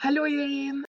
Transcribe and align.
Hallo 0.00 0.24
iedereen. 0.24 0.86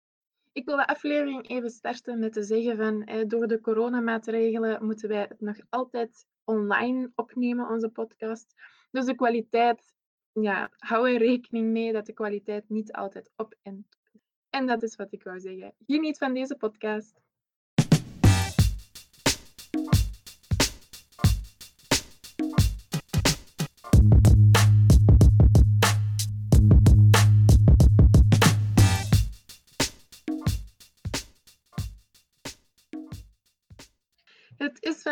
Ik 0.53 0.65
wil 0.65 0.77
de 0.77 0.87
aflevering 0.87 1.49
even 1.49 1.71
starten 1.71 2.19
met 2.19 2.33
te 2.33 2.43
zeggen 2.43 2.77
van 2.77 3.03
eh, 3.03 3.27
door 3.27 3.47
de 3.47 3.61
coronamaatregelen 3.61 4.85
moeten 4.85 5.09
wij 5.09 5.21
het 5.21 5.41
nog 5.41 5.57
altijd 5.69 6.27
online 6.45 7.13
opnemen, 7.15 7.69
onze 7.69 7.89
podcast. 7.89 8.55
Dus 8.91 9.05
de 9.05 9.15
kwaliteit, 9.15 9.95
ja, 10.33 10.71
hou 10.77 11.13
er 11.13 11.19
rekening 11.19 11.73
mee 11.73 11.93
dat 11.93 12.07
de 12.07 12.13
kwaliteit 12.13 12.69
niet 12.69 12.93
altijd 12.93 13.31
op 13.37 13.55
en. 13.63 13.89
En 14.51 14.67
dat 14.67 14.83
is 14.83 14.97
wat 14.97 15.13
ik 15.13 15.23
wou 15.23 15.41
zeggen. 15.41 15.75
Geniet 15.87 16.19
van 16.19 16.35
deze 16.35 16.57
podcast. 16.57 17.21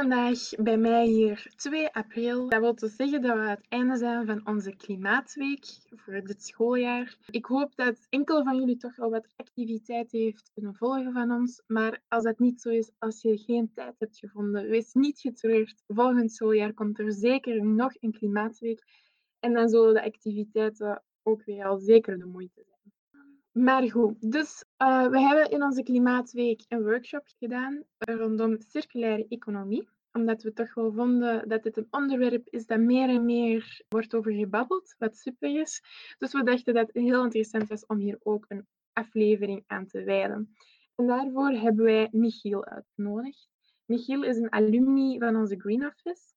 Vandaag 0.02 0.48
bij 0.58 0.76
mij 0.76 1.06
hier 1.06 1.52
2 1.56 1.92
april. 1.92 2.48
Dat 2.48 2.60
wil 2.60 2.74
dus 2.74 2.96
zeggen 2.96 3.22
dat 3.22 3.36
we 3.36 3.48
het 3.48 3.66
einde 3.68 3.96
zijn 3.96 4.26
van 4.26 4.46
onze 4.46 4.76
klimaatweek 4.76 5.64
voor 5.90 6.20
dit 6.24 6.42
schooljaar. 6.44 7.16
Ik 7.30 7.44
hoop 7.44 7.76
dat 7.76 8.06
enkel 8.08 8.44
van 8.44 8.56
jullie 8.56 8.76
toch 8.76 8.98
al 8.98 9.10
wat 9.10 9.28
activiteit 9.36 10.12
heeft 10.12 10.50
kunnen 10.54 10.74
volgen 10.74 11.12
van 11.12 11.30
ons. 11.30 11.62
Maar 11.66 12.02
als 12.08 12.24
dat 12.24 12.38
niet 12.38 12.60
zo 12.60 12.68
is, 12.68 12.90
als 12.98 13.22
je 13.22 13.36
geen 13.36 13.72
tijd 13.74 13.94
hebt 13.98 14.18
gevonden, 14.18 14.68
wees 14.68 14.92
niet 14.92 15.20
getreurd. 15.20 15.82
Volgend 15.86 16.32
schooljaar 16.32 16.72
komt 16.72 16.98
er 16.98 17.12
zeker 17.12 17.64
nog 17.64 17.92
een 18.00 18.12
klimaatweek. 18.12 18.82
En 19.40 19.52
dan 19.52 19.68
zullen 19.68 19.94
de 19.94 20.04
activiteiten 20.04 21.02
ook 21.22 21.44
weer 21.44 21.64
al 21.64 21.78
zeker 21.78 22.18
de 22.18 22.26
moeite 22.26 22.62
zijn. 22.64 22.71
Maar 23.52 23.90
goed, 23.90 24.32
dus 24.32 24.64
uh, 24.78 25.08
we 25.08 25.20
hebben 25.20 25.50
in 25.50 25.62
onze 25.62 25.82
Klimaatweek 25.82 26.64
een 26.68 26.82
workshop 26.82 27.26
gedaan 27.38 27.84
rondom 27.98 28.56
circulaire 28.60 29.26
economie. 29.28 29.88
Omdat 30.12 30.42
we 30.42 30.52
toch 30.52 30.74
wel 30.74 30.92
vonden 30.92 31.48
dat 31.48 31.62
dit 31.62 31.76
een 31.76 31.86
onderwerp 31.90 32.48
is 32.48 32.66
dat 32.66 32.78
meer 32.78 33.08
en 33.08 33.24
meer 33.24 33.82
wordt 33.88 34.14
over 34.14 34.32
gebabbeld, 34.32 34.94
wat 34.98 35.16
super 35.16 35.60
is. 35.60 35.82
Dus 36.18 36.32
we 36.32 36.42
dachten 36.42 36.74
dat 36.74 36.86
het 36.86 37.04
heel 37.04 37.24
interessant 37.24 37.68
was 37.68 37.86
om 37.86 37.98
hier 37.98 38.18
ook 38.22 38.44
een 38.48 38.66
aflevering 38.92 39.64
aan 39.66 39.86
te 39.86 40.04
wijden. 40.04 40.54
En 40.96 41.06
daarvoor 41.06 41.50
hebben 41.50 41.84
wij 41.84 42.08
Michiel 42.10 42.64
uitgenodigd. 42.64 43.48
Michiel 43.84 44.22
is 44.22 44.36
een 44.36 44.52
alumni 44.52 45.18
van 45.18 45.36
onze 45.36 45.60
Green 45.60 45.86
Office. 45.86 46.34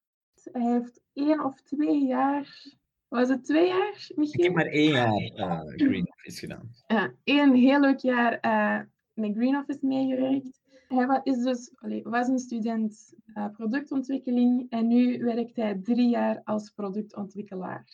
Hij 0.52 0.72
heeft 0.72 1.02
één 1.14 1.44
of 1.44 1.62
twee 1.62 2.06
jaar 2.06 2.76
was 3.16 3.30
het 3.30 3.46
twee 3.46 3.68
jaar, 3.68 4.12
Michiel? 4.16 4.40
Ik 4.40 4.44
heb 4.44 4.54
maar 4.54 4.66
één 4.66 4.92
jaar 4.92 5.32
uh, 5.36 5.62
Green 5.66 6.08
Office 6.08 6.40
gedaan. 6.40 6.70
Ja, 6.88 7.14
één 7.24 7.54
heel 7.54 7.80
leuk 7.80 8.00
jaar 8.00 8.40
uh, 8.42 8.82
met 9.14 9.36
Green 9.36 9.58
Office 9.58 9.86
meegewerkt. 9.86 10.62
Hij 10.88 11.08
was, 11.08 11.20
is 11.24 11.44
dus, 11.44 11.72
was 12.04 12.28
een 12.28 12.40
student 12.40 13.14
uh, 13.26 13.50
productontwikkeling 13.50 14.66
en 14.70 14.88
nu 14.88 15.18
werkt 15.24 15.56
hij 15.56 15.80
drie 15.84 16.10
jaar 16.10 16.42
als 16.44 16.70
productontwikkelaar. 16.70 17.86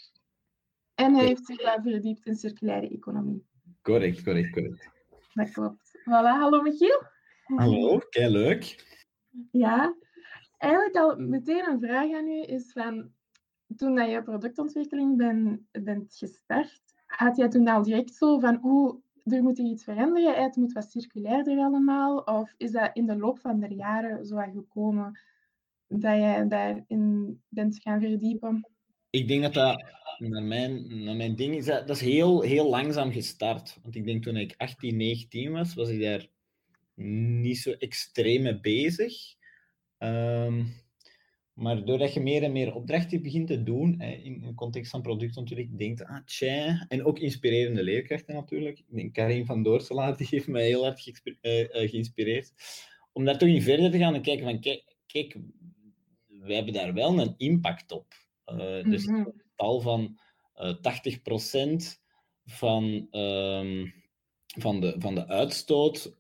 En 0.95 1.13
hij 1.13 1.25
heeft 1.25 1.45
zich 1.45 1.61
daar 1.61 1.81
verdiept 1.81 2.25
in 2.25 2.35
circulaire 2.35 2.89
economie. 2.89 3.45
Correct, 3.81 4.23
correct, 4.23 4.52
correct. 4.52 4.89
Dat 5.33 5.52
klopt. 5.52 6.00
Voilà, 6.00 6.39
hallo 6.39 6.61
Michiel. 6.61 7.03
Hallo, 7.44 7.97
kei 8.09 8.30
leuk. 8.30 8.85
Ja, 9.52 9.95
eigenlijk 10.58 10.95
al 10.95 11.16
meteen 11.16 11.69
een 11.69 11.80
vraag 11.80 12.13
aan 12.13 12.28
u 12.28 12.41
is 12.41 12.72
van 12.72 13.11
toen 13.75 14.09
je 14.09 14.23
productontwikkeling 14.23 15.17
ben, 15.17 15.67
bent 15.72 16.16
gestart, 16.16 16.81
had 17.05 17.38
jij 17.38 17.50
toen 17.50 17.67
al 17.67 17.83
direct 17.83 18.16
zo 18.16 18.39
van 18.39 18.55
hoe 18.55 19.00
er 19.23 19.44
moet 19.44 19.59
iets 19.59 19.83
veranderen, 19.83 20.44
het 20.44 20.55
moet 20.55 20.72
wat 20.72 20.91
circulairder 20.91 21.58
allemaal? 21.58 22.17
Of 22.17 22.53
is 22.58 22.72
dat 22.72 22.89
in 22.94 23.05
de 23.05 23.17
loop 23.17 23.39
van 23.39 23.59
de 23.59 23.75
jaren 23.75 24.25
zo 24.25 24.38
gekomen 24.38 25.19
dat 25.88 26.16
jij 26.17 26.47
daarin 26.47 27.41
bent 27.50 27.79
gaan 27.81 28.01
verdiepen? 28.01 28.68
Ik 29.09 29.28
denk 29.28 29.41
dat 29.41 29.53
dat, 29.53 29.84
naar 30.18 30.44
mijn, 30.44 31.03
naar 31.03 31.16
mijn 31.16 31.35
ding 31.35 31.56
is, 31.56 31.66
dat, 31.66 31.88
dat 31.88 31.95
is 31.95 32.01
heel, 32.01 32.41
heel 32.41 32.69
langzaam 32.69 33.12
gestart. 33.12 33.79
Want 33.84 33.95
ik 33.95 34.06
denk 34.06 34.24
toen 34.24 34.38
ik 34.38 34.53
18, 34.57 34.97
19 34.97 35.51
was, 35.51 35.74
was 35.74 35.90
ik 35.90 36.01
daar 36.01 36.28
niet 36.95 37.57
zo 37.57 37.72
extreem 37.72 38.41
mee 38.41 38.59
bezig. 38.59 39.13
Um, 39.97 40.74
maar 41.61 41.85
doordat 41.85 42.13
je 42.13 42.19
meer 42.19 42.44
en 42.44 42.51
meer 42.51 42.75
opdrachten 42.75 43.22
begint 43.22 43.47
te 43.47 43.63
doen, 43.63 43.95
hè, 43.97 44.11
in 44.11 44.41
de 44.41 44.53
context 44.53 44.91
van 44.91 45.01
productontwikkeling, 45.01 45.77
denkt 45.77 46.05
ah, 46.05 46.25
tja, 46.25 46.85
en 46.88 47.05
ook 47.05 47.19
inspirerende 47.19 47.83
leerkrachten 47.83 48.35
natuurlijk. 48.35 48.79
Ik 48.79 48.85
denk, 48.95 49.13
Karin 49.13 49.45
van 49.45 49.63
Doorselaar, 49.63 50.17
die 50.17 50.27
heeft 50.29 50.47
mij 50.47 50.66
heel 50.66 50.83
hard 50.83 51.21
uh, 51.23 51.67
geïnspireerd. 51.71 52.53
Om 53.13 53.25
daar 53.25 53.38
toch 53.38 53.50
in 53.50 53.61
verder 53.61 53.91
te 53.91 53.97
gaan 53.97 54.13
en 54.13 54.21
kijken 54.21 54.45
van, 54.45 54.59
kijk, 54.59 54.95
kijk 55.05 55.38
wij 56.27 56.55
hebben 56.55 56.73
daar 56.73 56.94
wel 56.94 57.19
een 57.19 57.33
impact 57.38 57.91
op. 57.91 58.05
Uh, 58.45 58.83
dus 58.83 59.05
mm 59.05 59.16
-hmm. 59.16 59.25
een 59.25 59.41
tal 59.55 59.81
van 59.81 60.19
uh, 60.55 60.75
80% 60.75 62.00
van, 62.45 63.07
uh, 63.11 63.91
van, 64.57 64.79
de, 64.79 64.95
van 64.97 65.16
de 65.16 65.27
uitstoot 65.27 66.16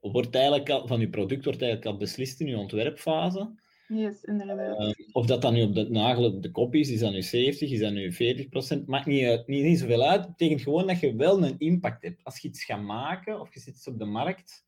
wordt 0.00 0.34
eigenlijk 0.34 0.70
al, 0.70 0.86
van 0.86 1.00
je 1.00 1.08
product 1.08 1.44
wordt 1.44 1.62
eigenlijk 1.62 1.92
al 1.92 1.98
beslist 1.98 2.40
in 2.40 2.46
je 2.46 2.58
ontwerpfase. 2.58 3.59
Yes, 3.92 4.24
inderdaad. 4.24 4.80
Uh, 4.80 4.92
of 5.12 5.26
dat 5.26 5.42
dan 5.42 5.54
nu 5.54 5.62
op 5.62 5.74
de 5.74 5.90
nagel 5.90 6.24
op 6.24 6.42
de 6.42 6.50
kop 6.50 6.74
is, 6.74 6.90
is 6.90 7.00
dat 7.00 7.12
nu 7.12 7.22
70, 7.22 7.70
is 7.70 7.80
dat 7.80 7.92
nu 7.92 8.12
40 8.12 8.48
procent, 8.48 8.86
maakt 8.86 9.06
niet, 9.06 9.24
uit, 9.24 9.46
niet, 9.46 9.64
niet 9.64 9.78
zoveel 9.78 10.02
uit. 10.02 10.20
Het 10.20 10.30
betekent 10.30 10.60
gewoon 10.60 10.86
dat 10.86 11.00
je 11.00 11.14
wel 11.14 11.42
een 11.42 11.58
impact 11.58 12.02
hebt. 12.02 12.24
Als 12.24 12.38
je 12.38 12.48
iets 12.48 12.64
gaat 12.64 12.82
maken 12.82 13.40
of 13.40 13.54
je 13.54 13.60
zit 13.60 13.74
iets 13.74 13.88
op 13.88 13.98
de 13.98 14.04
markt, 14.04 14.66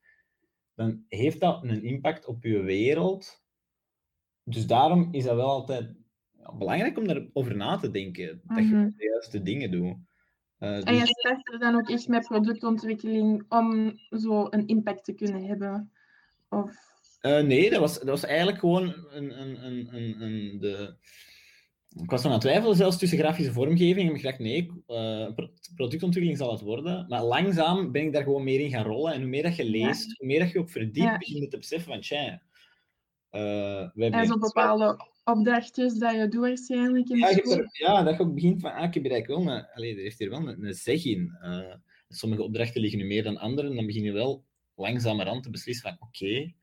dan 0.75 1.05
heeft 1.09 1.41
dat 1.41 1.65
een 1.65 1.84
impact 1.84 2.27
op 2.27 2.43
je 2.43 2.61
wereld. 2.61 3.43
Dus 4.44 4.66
daarom 4.66 5.09
is 5.11 5.25
dat 5.25 5.37
wel 5.37 5.50
altijd 5.50 5.94
belangrijk 6.59 6.99
om 6.99 7.06
daarover 7.06 7.56
na 7.56 7.77
te 7.77 7.91
denken. 7.91 8.41
Dat 8.44 8.59
mm 8.59 8.71
-hmm. 8.71 8.84
je 8.84 8.93
de 8.97 9.05
juiste 9.05 9.43
dingen 9.43 9.71
doet. 9.71 9.97
Uh, 10.59 10.75
dus... 10.75 10.84
En 10.84 10.94
je 10.94 11.06
start 11.06 11.53
er 11.53 11.59
dan 11.59 11.75
ook 11.75 11.91
echt 11.91 12.09
met 12.09 12.27
productontwikkeling 12.27 13.44
om 13.49 13.99
zo 14.11 14.47
een 14.50 14.66
impact 14.66 15.05
te 15.05 15.12
kunnen 15.12 15.44
hebben? 15.44 15.93
Of... 16.49 16.92
Uh, 17.22 17.41
nee, 17.41 17.71
dat 17.71 17.81
was, 17.81 17.99
dat 17.99 18.09
was 18.09 18.25
eigenlijk 18.25 18.59
gewoon 18.59 18.94
een, 19.10 19.41
een, 19.41 19.65
een, 19.65 19.88
een, 19.94 20.22
een 20.22 20.59
de... 20.60 20.94
Ik 22.03 22.10
was 22.10 22.25
aan 22.25 22.33
het 22.33 22.41
twijfelen 22.41 22.77
zelfs 22.77 22.99
tussen 22.99 23.19
grafische 23.19 23.53
vormgeving 23.53 24.09
en 24.09 24.15
ik 24.15 24.22
dacht, 24.22 24.38
nee, 24.38 24.71
uh, 24.88 25.28
productontwikkeling 25.75 26.38
zal 26.38 26.50
het 26.50 26.61
worden. 26.61 27.06
Maar 27.09 27.22
langzaam 27.22 27.93
ben 27.93 28.03
ik 28.03 28.12
daar 28.12 28.22
gewoon 28.22 28.44
meer 28.44 28.61
in 28.61 28.71
gaan 28.71 28.84
rollen. 28.84 29.12
En 29.12 29.21
hoe 29.21 29.28
meer 29.28 29.43
dat 29.43 29.56
je 29.56 29.65
leest, 29.65 30.09
ja. 30.09 30.15
hoe 30.19 30.27
meer 30.27 30.38
dat 30.38 30.50
je 30.50 30.59
ook 30.59 30.71
verdiept, 30.71 30.97
ja. 30.97 31.19
begin 31.19 31.41
je 31.41 31.49
te 31.49 31.59
beseffen 31.59 31.93
van, 31.93 32.00
tja... 32.00 32.43
Uh, 33.31 34.12
en 34.15 34.27
zo 34.27 34.38
bepaalde 34.38 35.09
opdrachtjes 35.25 35.94
dat 35.94 36.15
je 36.15 36.28
doet 36.28 36.41
waarschijnlijk 36.41 37.09
in 37.09 37.19
ja. 37.19 37.31
Er, 37.31 37.69
ja, 37.72 38.03
dat 38.03 38.16
je 38.16 38.22
ook 38.22 38.34
begint 38.34 38.61
van, 38.61 38.72
ah, 38.72 38.84
ik 38.84 38.94
heb 38.94 39.05
hier 39.05 39.27
wel. 39.27 39.66
Allee, 39.75 39.94
er 39.94 40.03
heeft 40.03 40.19
hier 40.19 40.31
wel 40.31 40.49
een, 40.49 40.66
een 40.66 40.75
zeg 40.75 41.05
in. 41.05 41.32
Sommige 42.09 42.43
opdrachten 42.43 42.81
liggen 42.81 42.99
nu 42.99 43.06
meer 43.06 43.22
dan 43.22 43.37
andere, 43.37 43.69
en 43.69 43.75
dan 43.75 43.87
begin 43.87 44.03
je 44.03 44.12
wel 44.12 44.44
langzamerhand 44.75 45.43
te 45.43 45.50
beslissen 45.50 45.88
van, 45.88 46.09
oké... 46.09 46.25
Okay, 46.25 46.55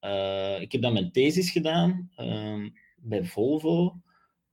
Uh, 0.00 0.60
ik 0.60 0.72
heb 0.72 0.82
dan 0.82 0.92
mijn 0.92 1.12
thesis 1.12 1.50
gedaan 1.50 2.10
uh, 2.16 2.66
bij 2.96 3.24
Volvo 3.24 4.00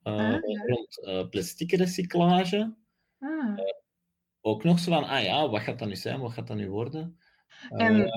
uh, 0.03 0.13
ah, 0.13 0.31
ja. 0.31 0.63
rond 0.65 1.29
plastic 1.29 1.71
recyclage. 1.71 2.75
Ah. 3.19 3.57
ook 4.41 4.63
nog 4.63 4.79
zo 4.79 4.91
van, 4.91 5.03
ah 5.03 5.23
ja, 5.23 5.49
wat 5.49 5.61
gaat 5.61 5.79
dat 5.79 5.87
nu 5.87 5.95
zijn, 5.95 6.19
wat 6.19 6.31
gaat 6.31 6.47
dat 6.47 6.57
nu 6.57 6.69
worden? 6.69 7.19
En 7.69 8.11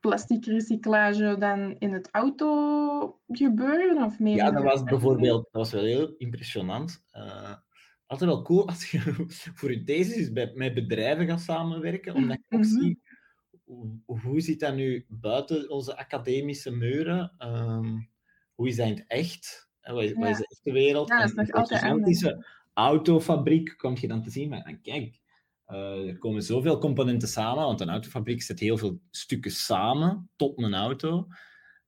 plastic 0.00 0.44
recyclage 0.44 1.36
dan 1.38 1.76
in 1.78 1.92
het 1.92 2.08
auto 2.10 3.20
gebeuren? 3.28 4.04
Of 4.04 4.18
meer 4.18 4.36
ja, 4.36 4.50
dat 4.50 4.62
was 4.62 4.82
bijvoorbeeld, 4.82 5.42
dat 5.42 5.52
was 5.52 5.72
wel 5.72 5.84
heel 5.84 6.14
impressionant. 6.18 7.04
altijd 8.06 8.30
wel 8.30 8.42
cool 8.42 8.68
als 8.68 8.90
je 8.90 9.00
voor 9.58 9.72
je 9.72 9.84
thesis 9.84 10.30
met 10.54 10.74
bedrijven 10.74 11.26
gaat 11.26 11.40
samenwerken, 11.40 12.14
omdat 12.14 12.38
je 12.48 12.56
ook 12.56 12.62
mm 12.62 12.70
-hmm. 12.70 12.80
ziet 12.82 13.11
hoe 14.06 14.40
ziet 14.40 14.60
dat 14.60 14.74
nu 14.74 15.06
buiten 15.08 15.70
onze 15.70 15.96
academische 15.96 16.70
muren? 16.70 17.34
Um, 17.38 18.10
hoe 18.54 18.68
is 18.68 18.76
dat 18.76 18.86
in 18.86 18.94
het 18.94 19.04
echt? 19.06 19.70
Wat 19.80 20.02
is, 20.02 20.10
ja. 20.10 20.18
wat 20.18 20.28
is 20.28 20.36
de 20.36 20.46
echte 20.48 20.72
wereld? 20.72 21.08
Ja, 21.08 21.18
dat 21.18 21.28
is 21.28 21.34
nog 21.34 21.50
altijd 21.50 21.82
anders. 21.82 22.34
autofabriek 22.72 23.74
kom 23.76 23.96
je 24.00 24.08
dan 24.08 24.22
te 24.22 24.30
zien, 24.30 24.48
maar 24.48 24.78
kijk, 24.82 25.20
uh, 25.68 26.08
er 26.08 26.18
komen 26.18 26.42
zoveel 26.42 26.78
componenten 26.78 27.28
samen, 27.28 27.64
want 27.64 27.80
een 27.80 27.90
autofabriek 27.90 28.42
zet 28.42 28.60
heel 28.60 28.76
veel 28.76 29.00
stukken 29.10 29.50
samen 29.50 30.30
tot 30.36 30.62
een 30.62 30.74
auto. 30.74 31.26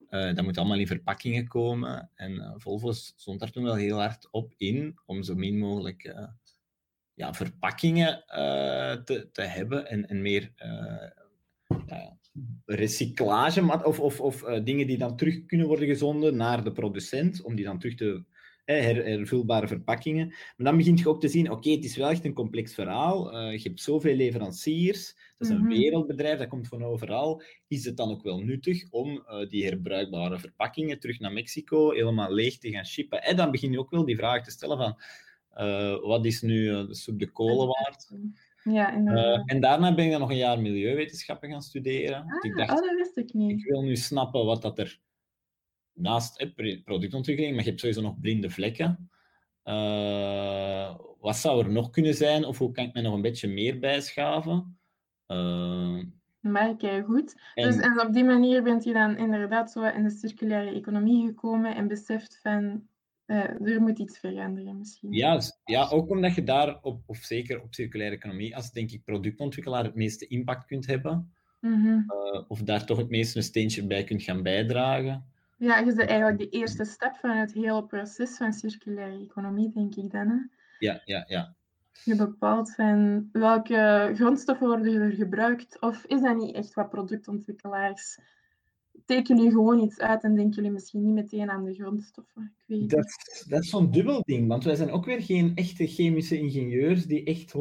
Uh, 0.09 0.33
dat 0.33 0.43
moet 0.43 0.57
allemaal 0.57 0.79
in 0.79 0.87
verpakkingen 0.87 1.47
komen. 1.47 2.11
En 2.15 2.31
uh, 2.31 2.53
Volvo 2.55 2.91
stond 2.91 3.39
daar 3.39 3.51
toen 3.51 3.63
wel 3.63 3.75
heel 3.75 3.99
hard 3.99 4.27
op 4.31 4.53
in 4.57 4.99
om 5.05 5.23
zo 5.23 5.35
min 5.35 5.57
mogelijk 5.57 6.15
ja, 7.13 7.33
verpakkingen 7.33 8.23
te, 9.05 9.29
te 9.31 9.41
hebben 9.41 9.87
en, 9.87 10.07
en 10.07 10.21
meer 10.21 10.51
ja, 11.87 12.17
recyclage 12.65 13.83
of, 13.83 13.99
of, 13.99 14.21
of 14.21 14.43
uh, 14.43 14.63
dingen 14.63 14.87
die 14.87 14.97
dan 14.97 15.17
terug 15.17 15.45
kunnen 15.45 15.67
worden 15.67 15.87
gezonden 15.87 16.35
naar 16.35 16.63
de 16.63 16.71
producent, 16.71 17.41
om 17.41 17.55
die 17.55 17.65
dan 17.65 17.79
terug 17.79 17.95
te 17.95 18.23
her, 18.65 19.05
hervulbare 19.05 19.67
verpakkingen. 19.67 20.27
Maar 20.27 20.67
dan 20.67 20.77
begint 20.77 20.99
je 20.99 21.09
ook 21.09 21.21
te 21.21 21.27
zien, 21.27 21.51
oké, 21.51 21.69
het 21.69 21.83
is 21.83 21.95
wel 21.95 22.09
echt 22.09 22.25
een 22.25 22.33
complex 22.33 22.73
verhaal. 22.73 23.33
Uh, 23.33 23.57
je 23.57 23.67
hebt 23.67 23.81
zoveel 23.81 24.15
leveranciers, 24.15 25.15
dat 25.37 25.47
is 25.47 25.49
een 25.49 25.61
mm 25.61 25.67
-hmm. 25.69 25.77
wereldbedrijf, 25.79 26.39
dat 26.39 26.47
komt 26.47 26.67
van 26.67 26.83
overal. 26.83 27.41
Is 27.67 27.85
het 27.85 27.97
dan 27.97 28.11
ook 28.11 28.23
wel 28.23 28.39
nuttig 28.39 28.91
om 28.91 29.09
uh, 29.09 29.49
die 29.49 29.65
herbruikbare 29.65 30.39
verpakkingen 30.39 30.99
terug 30.99 31.19
naar 31.19 31.33
Mexico 31.33 31.91
helemaal 31.91 32.33
leeg 32.33 32.57
te 32.57 32.71
gaan 32.71 32.85
shippen? 32.85 33.23
En 33.23 33.35
dan 33.35 33.51
begin 33.51 33.71
je 33.71 33.79
ook 33.79 33.91
wel 33.91 34.05
die 34.05 34.17
vraag 34.17 34.43
te 34.43 34.51
stellen 34.51 34.77
van, 34.77 34.97
wat 36.01 36.25
is 36.25 36.41
nu 36.41 36.65
de 36.65 36.95
soep 36.95 37.19
de 37.19 37.31
kolen 37.31 37.67
waard? 37.67 38.09
Ja, 38.71 38.91
inderdaad. 38.91 39.49
en 39.49 39.61
daarna 39.61 39.95
ben 39.95 40.05
ik 40.05 40.11
dan 40.11 40.19
nog 40.19 40.29
een 40.29 40.35
jaar 40.35 40.61
milieuwetenschappen 40.61 41.49
gaan 41.49 41.61
studeren. 41.61 42.21
Ah, 42.21 42.37
ik 42.41 42.55
dacht, 42.55 42.69
oh, 42.69 42.87
dat 42.87 42.95
wist 42.95 43.17
ik 43.17 43.33
niet. 43.33 43.51
Ik 43.51 43.65
wil 43.65 43.81
nu 43.81 43.95
snappen 43.95 44.45
wat 44.45 44.61
dat 44.61 44.79
er 44.79 44.99
naast 45.93 46.39
eh, 46.39 46.81
productontwikkeling, 46.83 47.55
maar 47.55 47.63
je 47.63 47.69
hebt 47.69 47.81
sowieso 47.81 48.01
nog 48.01 48.19
blinde 48.19 48.49
vlekken. 48.49 49.09
Uh, 49.63 50.95
wat 51.19 51.35
zou 51.35 51.65
er 51.65 51.71
nog 51.71 51.89
kunnen 51.89 52.13
zijn? 52.13 52.45
Of 52.45 52.57
hoe 52.57 52.71
kan 52.71 52.85
ik 52.85 52.93
me 52.93 53.01
nog 53.01 53.13
een 53.13 53.21
beetje 53.21 53.47
meer 53.47 53.79
bijschaven? 53.79 54.79
Uh, 55.27 56.03
maar 56.39 56.75
kijk 56.75 57.05
goed. 57.05 57.41
En, 57.55 57.67
dus, 57.67 57.79
en 57.79 58.01
op 58.01 58.13
die 58.13 58.23
manier 58.23 58.63
bent 58.63 58.83
je 58.83 58.93
dan 58.93 59.17
inderdaad 59.17 59.71
zo 59.71 59.83
in 59.83 60.03
de 60.03 60.09
circulaire 60.09 60.71
economie 60.71 61.25
gekomen 61.27 61.75
en 61.75 61.87
beseft 61.87 62.39
van 62.41 62.87
uh, 63.27 63.73
er 63.73 63.81
moet 63.81 63.99
iets 63.99 64.19
veranderen 64.19 64.77
misschien. 64.77 65.11
Ja, 65.13 65.41
ja, 65.65 65.87
ook 65.87 66.09
omdat 66.09 66.35
je 66.35 66.43
daar, 66.43 66.79
op, 66.81 67.01
of 67.05 67.17
zeker 67.17 67.61
op 67.61 67.73
circulaire 67.73 68.15
economie, 68.15 68.55
als 68.55 68.71
denk 68.71 68.91
ik 68.91 69.03
productontwikkelaar 69.03 69.83
het 69.83 69.95
meeste 69.95 70.27
impact 70.27 70.65
kunt 70.65 70.85
hebben. 70.85 71.33
Mm 71.59 71.81
-hmm. 71.81 72.05
uh, 72.07 72.41
of 72.47 72.61
daar 72.61 72.85
toch 72.85 72.97
het 72.97 73.09
meeste 73.09 73.37
een 73.37 73.43
steentje 73.43 73.87
bij 73.87 74.03
kunt 74.03 74.23
gaan 74.23 74.43
bijdragen. 74.43 75.25
Ja, 75.57 75.79
je 75.79 75.93
bent 75.93 76.09
eigenlijk 76.09 76.39
de 76.39 76.49
eerste 76.49 76.83
stap 76.83 77.15
van 77.15 77.37
het 77.37 77.53
hele 77.53 77.85
proces 77.85 78.37
van 78.37 78.53
circulaire 78.53 79.23
economie, 79.23 79.71
denk 79.73 79.95
ik 79.95 80.11
dan. 80.11 80.27
Hè? 80.27 80.35
Ja, 80.79 81.01
ja, 81.05 81.23
ja. 81.27 81.55
Je 82.03 82.15
bepaalt 82.15 82.75
van 82.75 83.29
welke 83.31 84.11
grondstoffen 84.15 84.67
worden 84.67 85.01
er 85.01 85.11
gebruikt, 85.11 85.81
of 85.81 86.05
is 86.05 86.21
dat 86.21 86.35
niet 86.35 86.55
echt 86.55 86.73
wat 86.73 86.89
productontwikkelaars 86.89 88.19
tekenen 89.05 89.37
jullie 89.43 89.57
gewoon 89.57 89.79
iets 89.79 89.99
uit 89.99 90.23
en 90.23 90.35
denken 90.35 90.55
jullie 90.55 90.71
misschien 90.71 91.03
niet 91.03 91.13
meteen 91.13 91.49
aan 91.49 91.63
de 91.63 91.73
grondstoffen? 91.73 92.55
Ik 92.57 92.63
weet 92.65 92.89
dat, 92.89 93.45
dat 93.47 93.63
is 93.63 93.69
zo'n 93.69 93.91
dubbel 93.91 94.21
ding, 94.21 94.47
want 94.47 94.63
wij 94.63 94.75
zijn 94.75 94.91
ook 94.91 95.05
weer 95.05 95.21
geen 95.21 95.55
echte 95.55 95.87
chemische 95.87 96.39
ingenieurs 96.39 97.05
die 97.05 97.23
echt 97.23 97.53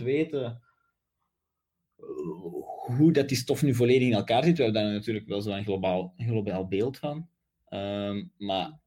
100% 0.00 0.02
weten 0.02 0.62
hoe 2.96 3.12
dat 3.12 3.28
die 3.28 3.36
stof 3.36 3.62
nu 3.62 3.74
volledig 3.74 4.08
in 4.08 4.14
elkaar 4.14 4.44
zit. 4.44 4.56
We 4.56 4.62
hebben 4.62 4.82
daar 4.82 4.92
natuurlijk 4.92 5.26
wel 5.26 5.40
zo'n 5.40 5.64
globaal, 5.64 6.14
globaal 6.16 6.68
beeld 6.68 6.98
van. 6.98 7.28
Um, 7.70 8.32
maar 8.36 8.80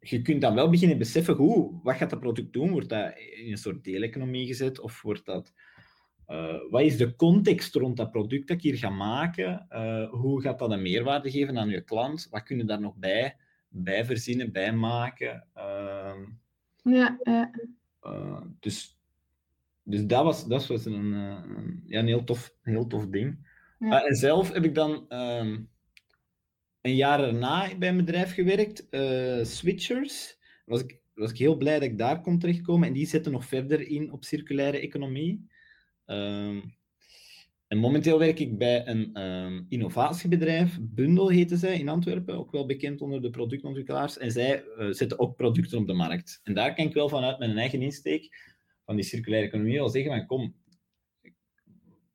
je 0.00 0.22
kunt 0.22 0.40
dan 0.40 0.54
wel 0.54 0.70
beginnen 0.70 0.98
beseffen, 0.98 1.34
hoe, 1.34 1.80
wat 1.82 1.96
gaat 1.96 2.10
dat 2.10 2.20
product 2.20 2.52
doen? 2.52 2.70
Wordt 2.70 2.88
dat 2.88 3.12
in 3.16 3.50
een 3.50 3.58
soort 3.58 3.84
deeleconomie 3.84 4.46
gezet? 4.46 4.80
Of 4.80 5.02
wordt 5.02 5.26
dat... 5.26 5.52
Uh, 6.28 6.56
wat 6.70 6.82
is 6.82 6.96
de 6.96 7.16
context 7.16 7.74
rond 7.74 7.96
dat 7.96 8.10
product 8.10 8.48
dat 8.48 8.56
ik 8.56 8.62
hier 8.62 8.76
ga 8.76 8.90
maken? 8.90 9.66
Uh, 9.70 10.10
hoe 10.10 10.40
gaat 10.40 10.58
dat 10.58 10.70
een 10.70 10.82
meerwaarde 10.82 11.30
geven 11.30 11.58
aan 11.58 11.68
je 11.68 11.80
klant? 11.80 12.26
Wat 12.30 12.42
kunnen 12.42 12.66
daar 12.66 12.80
nog 12.80 12.94
bij, 12.96 13.36
bij 13.68 14.04
verzinnen, 14.04 14.52
bij 14.52 14.72
maken? 14.72 15.46
Uh, 15.56 16.14
ja, 16.82 17.18
ja. 17.22 17.50
Uh, 18.02 18.40
dus 18.60 18.96
dus 19.82 20.06
dat 20.06 20.24
was, 20.24 20.46
dat 20.46 20.66
was 20.66 20.84
een, 20.84 21.12
ja, 21.84 21.98
een 21.98 22.06
heel, 22.06 22.24
tof, 22.24 22.54
heel 22.62 22.86
tof 22.86 23.06
ding. 23.06 23.46
Ja. 23.78 24.04
en 24.04 24.14
zelf 24.14 24.52
heb 24.52 24.64
ik 24.64 24.74
dan 24.74 24.92
um, 25.08 25.68
een 26.80 26.94
jaar 26.94 27.24
erna 27.24 27.76
bij 27.78 27.88
een 27.88 27.96
bedrijf 27.96 28.34
gewerkt, 28.34 28.86
Switchers. 29.48 30.38
Was 30.64 30.80
ik, 30.80 31.00
was 31.14 31.30
ik 31.30 31.38
heel 31.38 31.56
blij 31.56 31.74
dat 31.74 31.88
ik 31.88 31.98
daar 31.98 32.20
kon 32.20 32.38
terechtkomen. 32.38 32.88
En 32.88 32.94
die 32.94 33.06
zetten 33.06 33.32
nog 33.32 33.44
verder 33.44 33.80
in 33.88 34.12
op 34.12 34.24
circulaire 34.24 34.78
economie. 34.78 35.48
Um, 36.10 36.76
en 37.66 37.78
momenteel 37.78 38.18
werk 38.18 38.38
ik 38.38 38.58
bij 38.58 38.86
een 38.86 39.22
um, 39.22 39.66
innovatiebedrijf, 39.68 40.78
Bundel 40.80 41.28
heette 41.28 41.56
zij 41.56 41.78
in 41.78 41.88
Antwerpen, 41.88 42.34
ook 42.38 42.52
wel 42.52 42.66
bekend 42.66 43.00
onder 43.00 43.22
de 43.22 43.30
productontwikkelaars. 43.30 44.18
En 44.18 44.32
zij 44.32 44.64
uh, 44.64 44.92
zetten 44.92 45.18
ook 45.18 45.36
producten 45.36 45.78
op 45.78 45.86
de 45.86 45.92
markt. 45.92 46.40
En 46.42 46.54
daar 46.54 46.74
kan 46.74 46.84
ik 46.84 46.94
wel 46.94 47.08
vanuit 47.08 47.38
mijn 47.38 47.58
eigen 47.58 47.82
insteek 47.82 48.56
van 48.84 48.96
die 48.96 49.04
circulaire 49.04 49.46
economie 49.48 49.78
wel 49.78 49.88
zeggen 49.88 50.10
van 50.16 50.26
kom, 50.26 50.54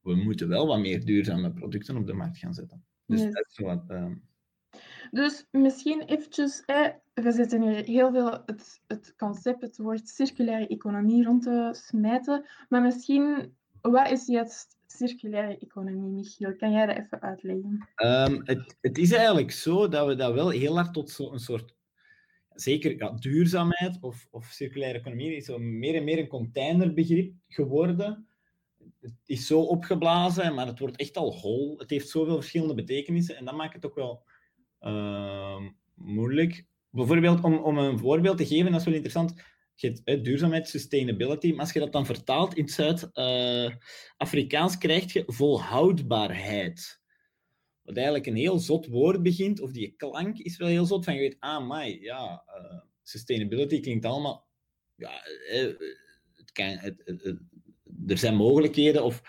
we 0.01 0.15
moeten 0.15 0.47
wel 0.47 0.67
wat 0.67 0.79
meer 0.79 1.05
duurzame 1.05 1.53
producten 1.53 1.97
op 1.97 2.07
de 2.07 2.13
markt 2.13 2.37
gaan 2.37 2.53
zetten. 2.53 2.85
Dus 3.05 3.21
Yes. 3.21 3.33
dat 3.33 3.45
is 3.49 3.57
wat... 3.57 3.83
ehm, 3.87 4.15
Dus 5.11 5.47
misschien 5.51 6.01
eventjes, 6.01 6.63
hè, 6.65 6.89
we 7.13 7.31
zitten 7.31 7.61
hier 7.61 7.85
heel 7.85 8.11
veel 8.11 8.41
het, 8.45 8.81
het 8.87 9.13
concept, 9.17 9.61
het 9.61 9.77
woord 9.77 10.07
circulaire 10.09 10.67
economie 10.67 11.23
rond 11.23 11.43
te 11.43 11.69
smijten. 11.87 12.45
Maar 12.69 12.81
misschien, 12.81 13.55
wat 13.91 14.11
is 14.11 14.27
juist 14.27 14.77
circulaire 14.87 15.57
economie, 15.57 16.11
Michiel? 16.11 16.55
Kan 16.55 16.71
jij 16.71 16.85
dat 16.85 16.97
even 16.97 17.21
uitleggen? 17.21 17.87
Ehm, 17.95 18.41
het, 18.43 18.77
het 18.81 18.97
is 18.97 19.11
eigenlijk 19.11 19.51
zo 19.51 19.87
dat 19.87 20.07
we 20.07 20.15
dat 20.15 20.33
wel 20.33 20.49
heel 20.49 20.75
hard 20.75 20.93
tot 20.93 21.09
zo'n 21.09 21.39
soort... 21.39 21.75
Zeker 22.53 22.97
ja, 22.97 23.11
duurzaamheid 23.11 23.97
of, 24.01 24.27
of 24.31 24.45
circulaire 24.45 24.99
economie 24.99 25.35
is 25.35 25.45
zo 25.45 25.59
meer 25.59 25.95
en 25.95 26.03
meer 26.03 26.19
een 26.19 26.27
containerbegrip 26.27 27.33
geworden. 27.47 28.27
Het 28.99 29.13
is 29.25 29.47
zo 29.47 29.61
opgeblazen, 29.61 30.53
maar 30.53 30.67
het 30.67 30.79
wordt 30.79 30.97
echt 30.97 31.17
al 31.17 31.33
hol. 31.33 31.77
Het 31.77 31.89
heeft 31.89 32.09
zoveel 32.09 32.35
verschillende 32.35 32.73
betekenissen 32.73 33.37
en 33.37 33.45
dat 33.45 33.55
maakt 33.55 33.73
het 33.73 33.85
ook 33.85 33.95
wel 33.95 34.23
ehm, 34.79 35.69
moeilijk. 35.93 36.65
Bijvoorbeeld, 36.89 37.43
om, 37.43 37.57
om 37.57 37.77
een 37.77 37.99
voorbeeld 37.99 38.37
te 38.37 38.45
geven, 38.45 38.71
dat 38.71 38.79
is 38.79 38.85
wel 38.85 38.93
interessant. 38.93 39.33
Hebt 39.83 40.25
duurzaamheid, 40.25 40.67
sustainability, 40.67 41.51
maar 41.51 41.59
als 41.59 41.73
je 41.73 41.79
dat 41.79 41.91
dan 41.91 42.05
vertaalt 42.05 42.55
in 42.55 42.63
het 42.63 42.71
Zuid-Afrikaans, 42.71 44.77
krijg 44.77 45.13
je 45.13 45.23
volhoudbaarheid. 45.27 47.01
Wat 47.81 47.95
eigenlijk 47.95 48.25
een 48.25 48.35
heel 48.35 48.59
zot 48.59 48.87
woord 48.87 49.23
begint, 49.23 49.59
of 49.59 49.71
die 49.71 49.93
klank 49.97 50.37
is 50.37 50.57
wel 50.57 50.67
heel 50.67 50.85
zot, 50.85 51.03
van 51.03 51.13
je 51.13 51.19
weet, 51.19 51.35
ah, 51.39 51.69
my, 51.69 51.97
ja, 52.01 52.43
eh, 52.45 52.79
sustainability 53.01 53.79
klinkt 53.79 54.05
allemaal... 54.05 54.47
Ja, 54.95 55.25
eh, 55.49 55.73
het 56.31 56.51
het, 56.81 57.37
er 58.07 58.17
zijn 58.17 58.35
mogelijkheden, 58.35 59.03
of... 59.03 59.21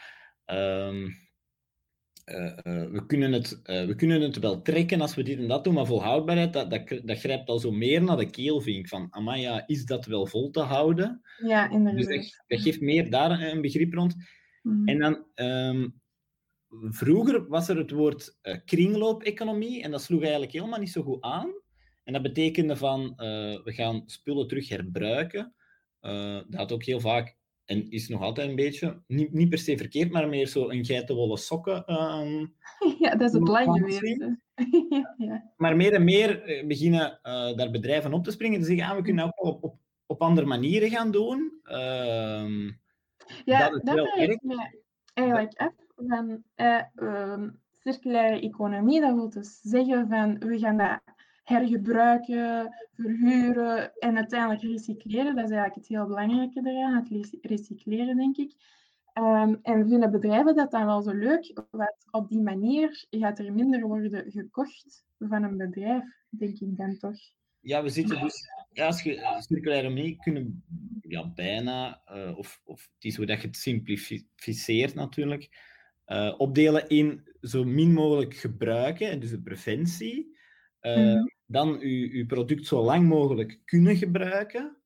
eh, 0.45 1.05
we, 2.25 3.03
kunnen 3.07 3.33
het, 3.33 3.63
eh, 3.63 3.87
we 3.87 3.95
kunnen 3.95 4.21
het 4.21 4.39
wel 4.39 4.63
trekken 4.63 5.01
als 5.01 5.15
we 5.15 5.23
dit 5.23 5.39
en 5.39 5.49
dat 5.49 5.65
doen, 5.65 5.75
maar 5.75 5.87
volhoudbaarheid, 5.87 6.53
dat, 6.53 6.71
dat, 6.71 6.89
dat 7.05 7.19
grijpt 7.19 7.49
al 7.49 7.59
zo 7.59 7.71
meer 7.71 8.03
naar 8.03 8.17
de 8.17 8.31
keel, 8.31 8.61
vind 8.61 8.79
ik. 8.79 8.89
Van, 8.89 9.07
amai, 9.11 9.41
ja, 9.41 9.67
is 9.67 9.85
dat 9.85 10.07
wel 10.07 10.27
vol 10.27 10.51
te 10.51 10.61
houden? 10.61 11.21
Ja, 11.47 11.69
Dus 11.69 11.77
inderdaad. 11.77 12.07
dat, 12.07 12.45
dat 12.47 12.61
geeft 12.61 12.81
meer 12.81 13.11
daar 13.11 13.41
een 13.43 13.61
begrip 13.61 13.95
rond. 13.95 14.15
Mhm. 14.63 14.89
En 14.89 14.99
dan, 14.99 15.25
ehm, 15.35 15.89
vroeger 16.91 17.49
was 17.49 17.69
er 17.69 17.77
het 17.77 17.91
woord 17.91 18.39
eh, 18.43 18.57
kringloop-economie 18.65 19.83
en 19.83 19.91
dat 19.91 20.03
sloeg 20.03 20.21
eigenlijk 20.21 20.53
helemaal 20.53 20.79
niet 20.81 20.91
zo 20.91 21.03
goed 21.03 21.23
aan. 21.23 21.53
En 22.05 22.13
dat 22.13 22.23
betekende 22.23 22.77
van, 22.77 23.11
eh, 23.17 23.63
we 23.65 23.73
gaan 23.73 24.03
spullen 24.07 24.49
terug 24.49 24.69
herbruiken. 24.69 25.55
Eh, 26.01 26.35
dat 26.35 26.55
had 26.55 26.73
ook 26.73 26.85
heel 26.85 27.01
vaak, 27.01 27.37
en 27.65 27.91
is 27.91 28.09
nog 28.09 28.21
altijd 28.23 28.49
een 28.49 28.57
beetje, 28.57 29.03
niet, 29.07 29.33
niet 29.33 29.49
per 29.49 29.59
se 29.59 29.77
verkeerd, 29.77 30.11
maar 30.11 30.29
meer 30.29 30.47
zo 30.47 30.71
een 30.71 30.85
geitenwolle 30.85 31.37
sokken. 31.37 31.85
ehm, 31.87 32.47
Ja, 32.99 33.15
dat 33.17 33.29
is 33.29 33.33
het 33.33 33.43
ja, 34.89 35.15
ja. 35.19 35.53
maar 35.57 35.77
meer 35.77 35.93
en 35.93 36.05
meer 36.05 36.43
eh, 36.43 36.67
beginnen 36.67 37.19
eh, 37.23 37.55
daar 37.57 37.71
bedrijven 37.71 38.13
op 38.13 38.25
te 38.25 38.31
springen. 38.31 38.61
Te 38.61 38.67
zeggen, 38.67 38.87
ah, 38.89 38.97
we 38.97 39.03
kunnen 39.03 39.25
ook 39.25 39.43
wel 39.43 39.53
op, 39.53 39.65
op, 39.65 39.77
op 40.07 40.23
andere 40.23 40.47
manieren 40.47 40.91
gaan 40.91 41.11
doen. 41.11 41.61
Ehm, 41.63 42.71
Ja, 43.45 43.71
Dat 43.71 43.85
dat 43.85 43.95
wel 43.95 44.17
werkt. 44.17 44.45
eigenlijk 45.15 45.53
af. 45.59 45.73
Van, 45.97 46.43
eh, 46.55 46.81
ehm, 46.95 47.51
circulaire 47.83 48.41
economie, 48.41 49.01
dat 49.01 49.15
wil 49.15 49.31
dus 49.31 49.61
zeggen 49.63 50.09
van 50.09 50.39
we 50.39 50.59
gaan 50.59 50.77
dat 50.77 51.01
hergebruiken, 51.45 52.75
verhuren 52.95 53.93
en 53.99 54.17
uiteindelijk 54.17 54.63
recycleren. 54.63 55.35
Dat 55.35 55.45
is 55.45 55.51
eigenlijk 55.51 55.75
het 55.75 55.89
heel 55.89 56.07
belangrijke 56.07 56.61
eraan, 56.65 56.95
het 56.95 57.09
rec- 57.09 57.39
recycleren, 57.43 58.17
denk 58.17 58.37
ik. 58.37 58.53
Ehm, 59.13 59.55
en 59.63 59.89
vinden 59.89 60.11
bedrijven 60.11 60.55
dat 60.55 60.71
dan 60.71 60.87
wel 60.87 61.03
zo 61.03 61.13
leuk? 61.13 61.61
Want 61.71 61.95
op 62.11 62.29
die 62.29 62.43
manier 62.43 63.07
gaat 63.11 63.39
er 63.39 63.53
minder 63.53 63.81
worden 63.81 64.31
gekocht 64.31 65.05
van 65.19 65.43
een 65.43 65.57
bedrijf, 65.57 66.05
denk 66.29 66.59
ik 66.59 66.77
dan 66.77 66.99
toch. 66.99 67.17
Ja, 67.61 67.83
we 67.83 67.89
zitten 67.89 68.21
dus, 68.21 68.49
ja, 68.73 68.87
als 68.87 69.03
je 69.03 69.37
circulaire 69.39 69.87
economie 69.89 70.17
kunnen 70.17 70.65
ja, 71.01 71.29
bijna, 71.29 72.03
eh, 72.05 72.39
of, 72.39 72.61
of 72.65 72.89
het 72.95 73.05
is 73.05 73.17
hoe 73.17 73.27
dat 73.27 73.41
je 73.41 73.47
het 73.47 73.57
simplificeert 73.57 74.95
natuurlijk, 74.95 75.49
eh, 76.05 76.35
opdelen 76.37 76.89
in 76.89 77.29
zo 77.41 77.65
min 77.65 77.93
mogelijk 77.93 78.35
gebruiken, 78.35 79.11
en 79.11 79.21
dus 79.21 79.31
de 79.31 79.43
preventie. 79.43 80.37
Mhm. 80.81 81.27
Dan 81.47 81.79
je, 81.81 82.17
je 82.17 82.27
product 82.27 82.67
zo 82.67 82.83
lang 82.83 83.09
mogelijk 83.09 83.61
kunnen 83.65 83.97
gebruiken. 83.97 84.77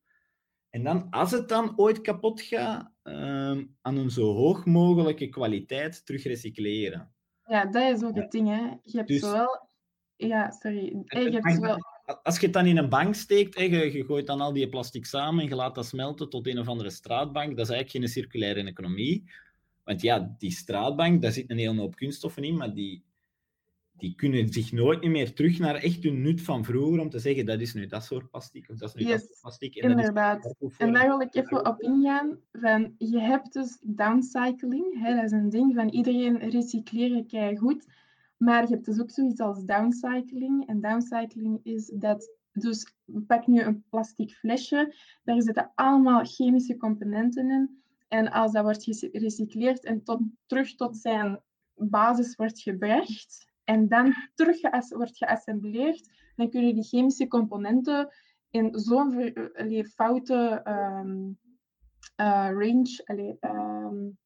En 0.69 0.83
dan, 0.83 1.09
als 1.09 1.31
het 1.31 1.49
dan 1.49 1.73
ooit 1.75 2.01
kapot 2.01 2.41
gaat, 2.41 2.91
ehm, 3.03 3.65
aan 3.81 3.97
een 3.97 4.09
zo 4.09 4.33
hoog 4.33 4.65
mogelijke 4.65 5.27
kwaliteit 5.27 6.05
terug 6.05 6.23
recycleren. 6.23 7.11
Ja, 7.45 7.65
dat 7.65 7.95
is 7.95 8.03
ook 8.03 8.15
het 8.15 8.31
ding, 8.31 8.47
hè. 8.47 8.61
Je 8.83 8.97
hebt 8.97 9.07
Dus- 9.07 9.19
zowel... 9.19 9.67
Ja, 10.15 10.51
sorry. 10.51 11.03
Je 11.05 11.29
hebt 11.31 11.53
zowel... 11.53 11.77
als 12.23 12.39
je 12.39 12.45
het 12.45 12.53
dan 12.53 12.65
in 12.65 12.77
een 12.77 12.89
bank 12.89 13.15
steekt, 13.15 13.55
hè, 13.55 13.63
je, 13.63 13.93
je 13.93 14.05
gooit 14.05 14.27
dan 14.27 14.41
al 14.41 14.53
die 14.53 14.69
plastic 14.69 15.05
samen 15.05 15.43
en 15.43 15.49
je 15.49 15.55
laat 15.55 15.75
dat 15.75 15.85
smelten 15.85 16.29
tot 16.29 16.47
een 16.47 16.59
of 16.59 16.67
andere 16.67 16.89
straatbank, 16.89 17.57
dat 17.57 17.69
is 17.69 17.73
eigenlijk 17.73 18.05
geen 18.05 18.23
circulaire 18.23 18.63
economie. 18.63 19.31
Want 19.83 20.01
ja, 20.01 20.35
die 20.37 20.51
straatbank, 20.51 21.21
daar 21.21 21.31
zit 21.31 21.49
een 21.49 21.57
hele 21.57 21.79
hoop 21.79 21.95
kunststoffen 21.95 22.43
in, 22.43 22.57
maar 22.57 22.73
die, 22.73 23.03
die 23.99 24.15
kunnen 24.15 24.49
zich 24.49 24.71
nooit 24.71 25.03
meer 25.03 25.33
terug 25.33 25.59
naar 25.59 25.75
echt 25.75 26.03
hun 26.03 26.21
nut 26.21 26.41
van 26.41 26.63
vroeger 26.63 26.99
om 26.99 27.09
te 27.09 27.19
zeggen 27.19 27.45
dat 27.45 27.59
is 27.59 27.73
nu 27.73 27.87
dat 27.87 28.03
soort 28.03 28.29
plastic 28.29 28.69
of 28.69 28.77
dat 28.77 28.95
is 28.95 29.03
nu 29.03 29.11
dat 29.11 29.19
soort 29.19 29.39
plastic. 29.41 29.75
En 29.75 29.89
inderdaad. 29.89 30.55
en 30.77 30.93
daar 30.93 31.07
wil 31.07 31.21
ik 31.21 31.35
even 31.35 31.67
op 31.67 31.81
ingaan. 31.81 32.37
Van, 32.51 32.95
je 32.97 33.19
hebt 33.19 33.53
dus 33.53 33.77
downcycling, 33.81 34.99
hè, 35.01 35.15
dat 35.15 35.23
is 35.23 35.31
een 35.31 35.49
ding 35.49 35.75
van 35.75 35.89
iedereen 35.89 36.49
recycleren 36.49 37.27
kei 37.27 37.57
goed. 37.57 37.87
Maar 38.37 38.61
je 38.61 38.73
hebt 38.73 38.85
dus 38.85 38.99
ook 38.99 39.11
zoiets 39.11 39.39
als 39.39 39.65
downcycling. 39.65 40.67
En 40.67 40.81
downcycling 40.81 41.59
is 41.63 41.91
dat, 41.93 42.31
dus 42.51 42.93
pak 43.27 43.47
nu 43.47 43.61
een 43.61 43.83
plastic 43.89 44.31
flesje, 44.31 44.95
daar 45.23 45.41
zitten 45.41 45.71
allemaal 45.75 46.25
chemische 46.25 46.77
componenten 46.77 47.49
in. 47.49 47.81
En 48.07 48.31
als 48.31 48.51
dat 48.51 48.63
wordt 48.63 48.83
gerecycleerd 48.83 49.83
en 49.83 50.03
tot, 50.03 50.21
terug 50.45 50.75
tot 50.75 50.97
zijn 50.97 51.39
basis 51.75 52.35
wordt 52.35 52.61
gebracht, 52.61 53.48
en 53.69 53.87
dan 53.87 54.13
terug 54.35 54.59
wordt 54.89 55.17
geassembleerd, 55.17 56.09
dan 56.35 56.49
kunnen 56.49 56.73
die 56.73 56.83
chemische 56.83 57.27
componenten 57.27 58.09
in 58.49 58.79
zo'n 58.79 59.33
foute 59.93 60.61
um, 60.67 61.37
uh, 62.21 62.49
range, 62.51 63.03
um, 63.41 64.17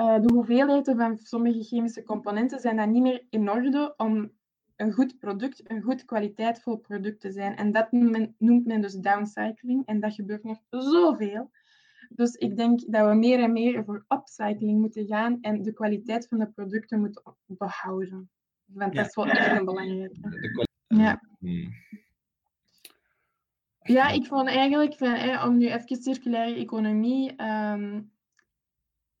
uh, 0.00 0.20
de 0.20 0.32
hoeveelheden 0.32 0.96
van 0.96 1.18
sommige 1.18 1.62
chemische 1.62 2.02
componenten 2.02 2.60
zijn 2.60 2.76
dan 2.76 2.90
niet 2.90 3.02
meer 3.02 3.26
in 3.30 3.50
orde 3.50 3.94
om 3.96 4.32
een 4.76 4.92
goed 4.92 5.18
product, 5.18 5.70
een 5.70 5.82
goed 5.82 6.04
kwaliteitvol 6.04 6.76
product 6.76 7.20
te 7.20 7.32
zijn. 7.32 7.56
En 7.56 7.72
dat 7.72 7.92
noemt 8.38 8.66
men 8.66 8.80
dus 8.80 8.94
downcycling. 8.94 9.86
En 9.86 10.00
dat 10.00 10.14
gebeurt 10.14 10.44
nog 10.44 10.58
zoveel. 10.70 11.50
Dus 12.08 12.34
ik 12.34 12.56
denk 12.56 12.92
dat 12.92 13.08
we 13.08 13.14
meer 13.14 13.40
en 13.40 13.52
meer 13.52 13.84
voor 13.84 14.04
upcycling 14.08 14.80
moeten 14.80 15.06
gaan 15.06 15.38
en 15.40 15.62
de 15.62 15.72
kwaliteit 15.72 16.28
van 16.28 16.38
de 16.38 16.48
producten 16.48 17.00
moeten 17.00 17.22
behouden. 17.46 18.30
Want 18.64 18.94
dat 18.94 19.06
is 19.06 19.14
wel 19.14 19.26
echt 19.26 19.58
een 19.58 19.64
belangrijke. 19.64 20.68
Ja. 20.86 21.20
Hmm. 21.38 21.72
Ja, 23.82 24.08
ik 24.08 24.26
vond 24.26 24.48
eigenlijk, 24.48 24.94
van, 24.94 25.42
om 25.42 25.56
nu 25.56 25.66
even 25.66 26.02
circulaire 26.02 26.54
economie 26.60 27.42
um, 27.42 28.12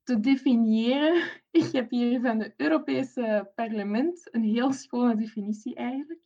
te 0.02 0.20
definiëren. 0.20 1.22
Ik 1.50 1.72
heb 1.72 1.90
hier 1.90 2.20
van 2.20 2.40
het 2.40 2.54
Europese 2.56 3.52
parlement 3.54 4.28
een 4.34 4.42
heel 4.42 4.72
schone 4.72 5.16
definitie 5.16 5.74
eigenlijk. 5.74 6.20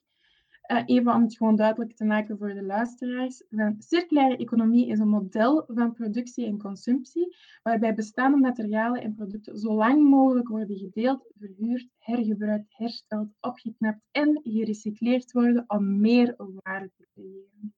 Uh, 0.70 0.82
even 0.86 1.14
om 1.14 1.22
het 1.22 1.36
gewoon 1.36 1.56
duidelijk 1.56 1.96
te 1.96 2.04
maken 2.04 2.38
voor 2.38 2.54
de 2.54 2.62
luisteraars. 2.62 3.42
Van 3.50 3.76
circulaire 3.78 4.36
economie 4.36 4.88
is 4.88 4.98
een 4.98 5.08
model 5.08 5.64
van 5.66 5.92
productie 5.92 6.46
en 6.46 6.58
consumptie, 6.58 7.36
waarbij 7.62 7.94
bestaande 7.94 8.36
materialen 8.36 9.02
en 9.02 9.14
producten 9.14 9.58
zo 9.58 9.74
lang 9.74 10.02
mogelijk 10.02 10.48
worden 10.48 10.76
gedeeld, 10.76 11.32
verhuurd, 11.38 11.88
hergebruikt, 11.98 12.76
hersteld, 12.76 13.28
opgeknapt 13.40 14.00
en 14.10 14.40
gerecycleerd 14.42 15.32
worden 15.32 15.64
om 15.66 16.00
meer 16.00 16.34
waarde 16.36 16.90
te 16.96 17.06
creëren. 17.14 17.74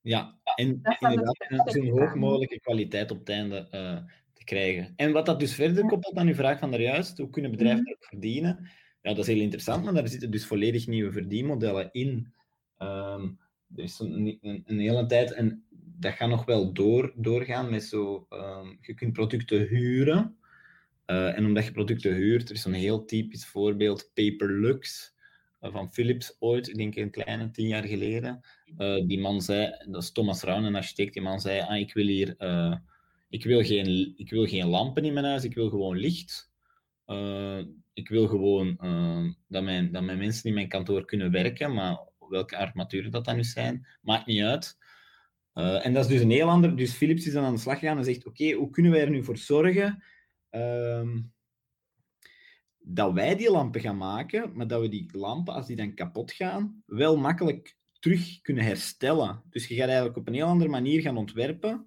Ja, 0.00 0.38
en 0.56 0.80
inderdaad 0.98 1.74
een 1.74 1.84
zo 1.84 1.90
hoog 1.90 2.14
mogelijke 2.14 2.60
kwaliteit 2.60 3.10
op 3.10 3.18
het 3.18 3.28
einde 3.28 3.68
uh, 3.70 4.12
te 4.32 4.44
krijgen. 4.44 4.92
En 4.96 5.12
wat 5.12 5.26
dat 5.26 5.40
dus 5.40 5.54
verder 5.54 5.86
koppelt 5.86 6.16
aan 6.16 6.28
uw 6.28 6.34
vraag 6.34 6.58
van 6.58 6.70
daarjuist, 6.70 7.18
hoe 7.18 7.30
kunnen 7.30 7.50
bedrijven 7.50 7.82
mm 7.82 7.96
verdienen? 7.98 8.68
Ja, 9.08 9.14
dat 9.14 9.28
is 9.28 9.34
heel 9.34 9.42
interessant, 9.42 9.84
maar 9.84 9.94
daar 9.94 10.08
zitten 10.08 10.30
dus 10.30 10.46
volledig 10.46 10.86
nieuwe 10.86 11.12
verdienmodellen 11.12 11.88
in. 11.92 12.32
Um, 12.78 13.38
er 13.76 13.82
is 13.82 13.98
een, 13.98 14.38
een, 14.64 14.78
hele 14.78 15.06
tijd, 15.06 15.32
en 15.32 15.64
dat 15.98 16.12
gaat 16.12 16.28
nog 16.28 16.44
wel 16.44 16.72
door, 16.72 17.12
doorgaan 17.16 17.70
met 17.70 17.84
zo, 17.84 18.26
um, 18.30 18.78
je 18.80 18.94
kunt 18.94 19.12
producten 19.12 19.66
huren. 19.66 20.36
Uh, 21.06 21.36
en 21.36 21.46
omdat 21.46 21.64
je 21.64 21.72
producten 21.72 22.14
huurt, 22.14 22.48
er 22.48 22.54
is 22.54 22.64
een 22.64 22.72
heel 22.72 23.04
typisch 23.04 23.46
voorbeeld, 23.46 24.10
Paperlux 24.14 25.14
uh, 25.60 25.72
van 25.72 25.92
Philips 25.92 26.36
ooit, 26.38 26.68
ik 26.68 26.76
denk 26.76 26.96
een 26.96 27.10
kleine 27.10 27.50
tien 27.50 27.68
jaar 27.68 27.84
geleden. 27.84 28.40
Uh, 28.78 29.06
die 29.06 29.20
man 29.20 29.42
zei, 29.42 29.76
dat 29.90 30.02
is 30.02 30.12
Thomas 30.12 30.42
Raun, 30.42 30.64
een 30.64 30.74
architect, 30.74 31.12
die 31.12 31.22
man 31.22 31.40
zei, 31.40 31.60
ah, 31.60 31.78
ik 31.78 31.94
wil 31.94 32.06
hier, 32.06 32.28
ik 33.28 33.44
wil, 33.44 33.64
geen, 33.64 34.14
ik 34.16 34.30
wil 34.30 34.46
geen 34.46 34.66
lampen 34.66 35.04
in 35.04 35.12
mijn 35.12 35.26
huis, 35.26 35.44
ik 35.44 35.54
wil 35.54 35.68
gewoon 35.68 35.96
licht 35.96 36.47
ik 37.92 38.08
wil 38.08 38.26
gewoon 38.26 38.78
uh, 38.80 39.24
dat, 39.48 39.62
mijn, 39.62 39.92
dat 39.92 40.02
mijn 40.02 40.18
mensen 40.18 40.48
in 40.48 40.54
mijn 40.54 40.68
kantoor 40.68 41.04
kunnen 41.04 41.30
werken, 41.30 41.74
maar 41.74 41.98
welke 42.28 42.56
armaturen 42.56 43.10
dat 43.10 43.24
dan 43.24 43.36
nu 43.36 43.44
zijn, 43.44 43.86
maakt 44.02 44.26
niet 44.26 44.42
uit. 44.42 44.76
Uh, 45.54 45.86
en 45.86 45.92
dat 45.92 46.04
is 46.04 46.10
dus 46.10 46.20
een 46.20 46.30
heel 46.30 46.48
ander. 46.48 46.76
Dus 46.76 46.92
Philips 46.92 47.26
is 47.26 47.32
dan 47.32 47.44
aan 47.44 47.54
de 47.54 47.60
slag 47.60 47.78
gegaan 47.78 47.98
en 47.98 48.04
zegt: 48.04 48.26
Oké, 48.26 48.52
hoe 48.52 48.70
kunnen 48.70 48.92
wij 48.92 49.00
er 49.00 49.10
nu 49.10 49.24
voor 49.24 49.36
zorgen 49.36 50.02
uh, 50.50 51.08
dat 52.78 53.12
wij 53.12 53.36
die 53.36 53.50
lampen 53.50 53.80
gaan 53.80 53.96
maken, 53.96 54.52
maar 54.54 54.66
dat 54.66 54.80
we 54.80 54.88
die 54.88 55.08
lampen, 55.12 55.54
als 55.54 55.66
die 55.66 55.76
dan 55.76 55.94
kapot 55.94 56.32
gaan, 56.32 56.82
wel 56.86 57.16
makkelijk 57.16 57.76
terug 57.98 58.40
kunnen 58.40 58.64
herstellen. 58.64 59.42
Dus 59.50 59.66
je 59.66 59.74
gaat 59.74 59.86
eigenlijk 59.86 60.16
op 60.16 60.26
een 60.26 60.34
heel 60.34 60.46
andere 60.46 60.70
manier 60.70 61.00
gaan 61.00 61.16
ontwerpen. 61.16 61.86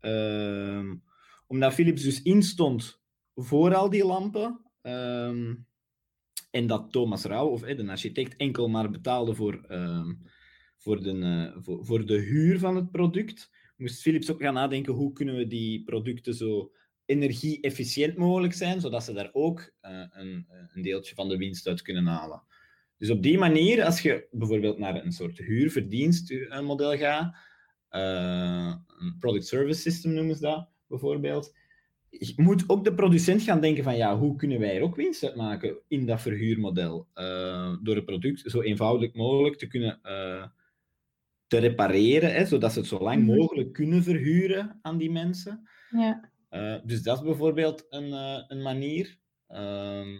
Ehm, 0.00 0.94
omdat 1.46 1.74
Philips 1.74 2.02
dus 2.02 2.22
instond 2.22 3.02
voor 3.34 3.74
al 3.74 3.90
die 3.90 4.04
lampen, 4.04 4.64
Ehm, 4.84 5.54
en 6.50 6.66
dat 6.66 6.92
Thomas 6.92 7.24
Rauw, 7.24 7.48
of 7.48 7.60
de 7.60 7.88
architect, 7.88 8.36
enkel 8.36 8.68
maar 8.68 8.90
betaalde 8.90 9.34
voor, 9.34 9.64
um, 9.68 10.22
voor, 10.78 11.02
de, 11.02 11.12
uh, 11.12 11.56
voor, 11.84 12.06
de 12.06 12.18
huur 12.18 12.58
van 12.58 12.76
het 12.76 12.90
product, 12.90 13.50
moest 13.76 14.00
Philips 14.00 14.30
ook 14.30 14.40
gaan 14.40 14.54
nadenken 14.54 14.92
hoe 14.92 15.12
kunnen 15.12 15.36
we 15.36 15.46
die 15.46 15.84
producten 15.84 16.34
zo 16.34 16.72
energie-efficiënt 17.04 18.16
mogelijk 18.16 18.52
zijn, 18.52 18.80
zodat 18.80 19.04
ze 19.04 19.12
daar 19.12 19.30
ook 19.32 19.72
uh, 19.82 20.06
een, 20.10 20.46
een 20.74 20.82
deeltje 20.82 21.14
van 21.14 21.28
de 21.28 21.36
winst 21.36 21.66
uit 21.66 21.82
kunnen 21.82 22.06
halen. 22.06 22.42
Dus 22.98 23.10
op 23.10 23.22
die 23.22 23.38
manier, 23.38 23.84
als 23.84 24.00
je 24.00 24.26
bijvoorbeeld 24.30 24.78
naar 24.78 25.04
een 25.04 25.12
soort 25.12 25.38
huurverdienstmodel 25.38 26.96
gaat, 26.96 27.36
een 27.88 29.16
product 29.18 29.46
service 29.46 29.80
system 29.80 30.12
noemen 30.12 30.34
ze 30.34 30.40
dat 30.40 30.68
bijvoorbeeld, 30.86 31.54
moet 32.36 32.64
ook 32.66 32.84
de 32.84 32.94
producent 32.94 33.42
gaan 33.42 33.60
denken 33.60 33.84
van 33.84 33.96
ja, 33.96 34.18
hoe 34.18 34.36
kunnen 34.36 34.60
wij 34.60 34.76
er 34.76 34.82
ook 34.82 34.96
winst 34.96 35.24
uit 35.24 35.36
maken 35.36 35.76
in 35.88 36.06
dat 36.06 36.20
verhuurmodel? 36.20 37.08
Uh, 37.14 37.76
door 37.82 37.94
het 37.94 38.04
product 38.04 38.42
zo 38.50 38.60
eenvoudig 38.60 39.14
mogelijk 39.14 39.56
te 39.56 39.66
kunnen 39.66 40.00
uh, 40.02 40.46
te 41.46 41.58
repareren, 41.58 42.34
hè, 42.34 42.46
zodat 42.46 42.72
ze 42.72 42.78
het 42.78 42.88
zo 42.88 42.98
lang 42.98 43.22
mhm. 43.22 43.36
mogelijk 43.36 43.72
kunnen 43.72 44.02
verhuren 44.02 44.78
aan 44.82 44.98
die 44.98 45.10
mensen. 45.10 45.68
Ja. 45.90 46.30
Uh, 46.50 46.76
dus 46.84 47.02
dat 47.02 47.16
is 47.16 47.24
bijvoorbeeld 47.24 47.86
een, 47.88 48.12
een 48.48 48.62
manier. 48.62 49.18
Ehm, 49.46 50.14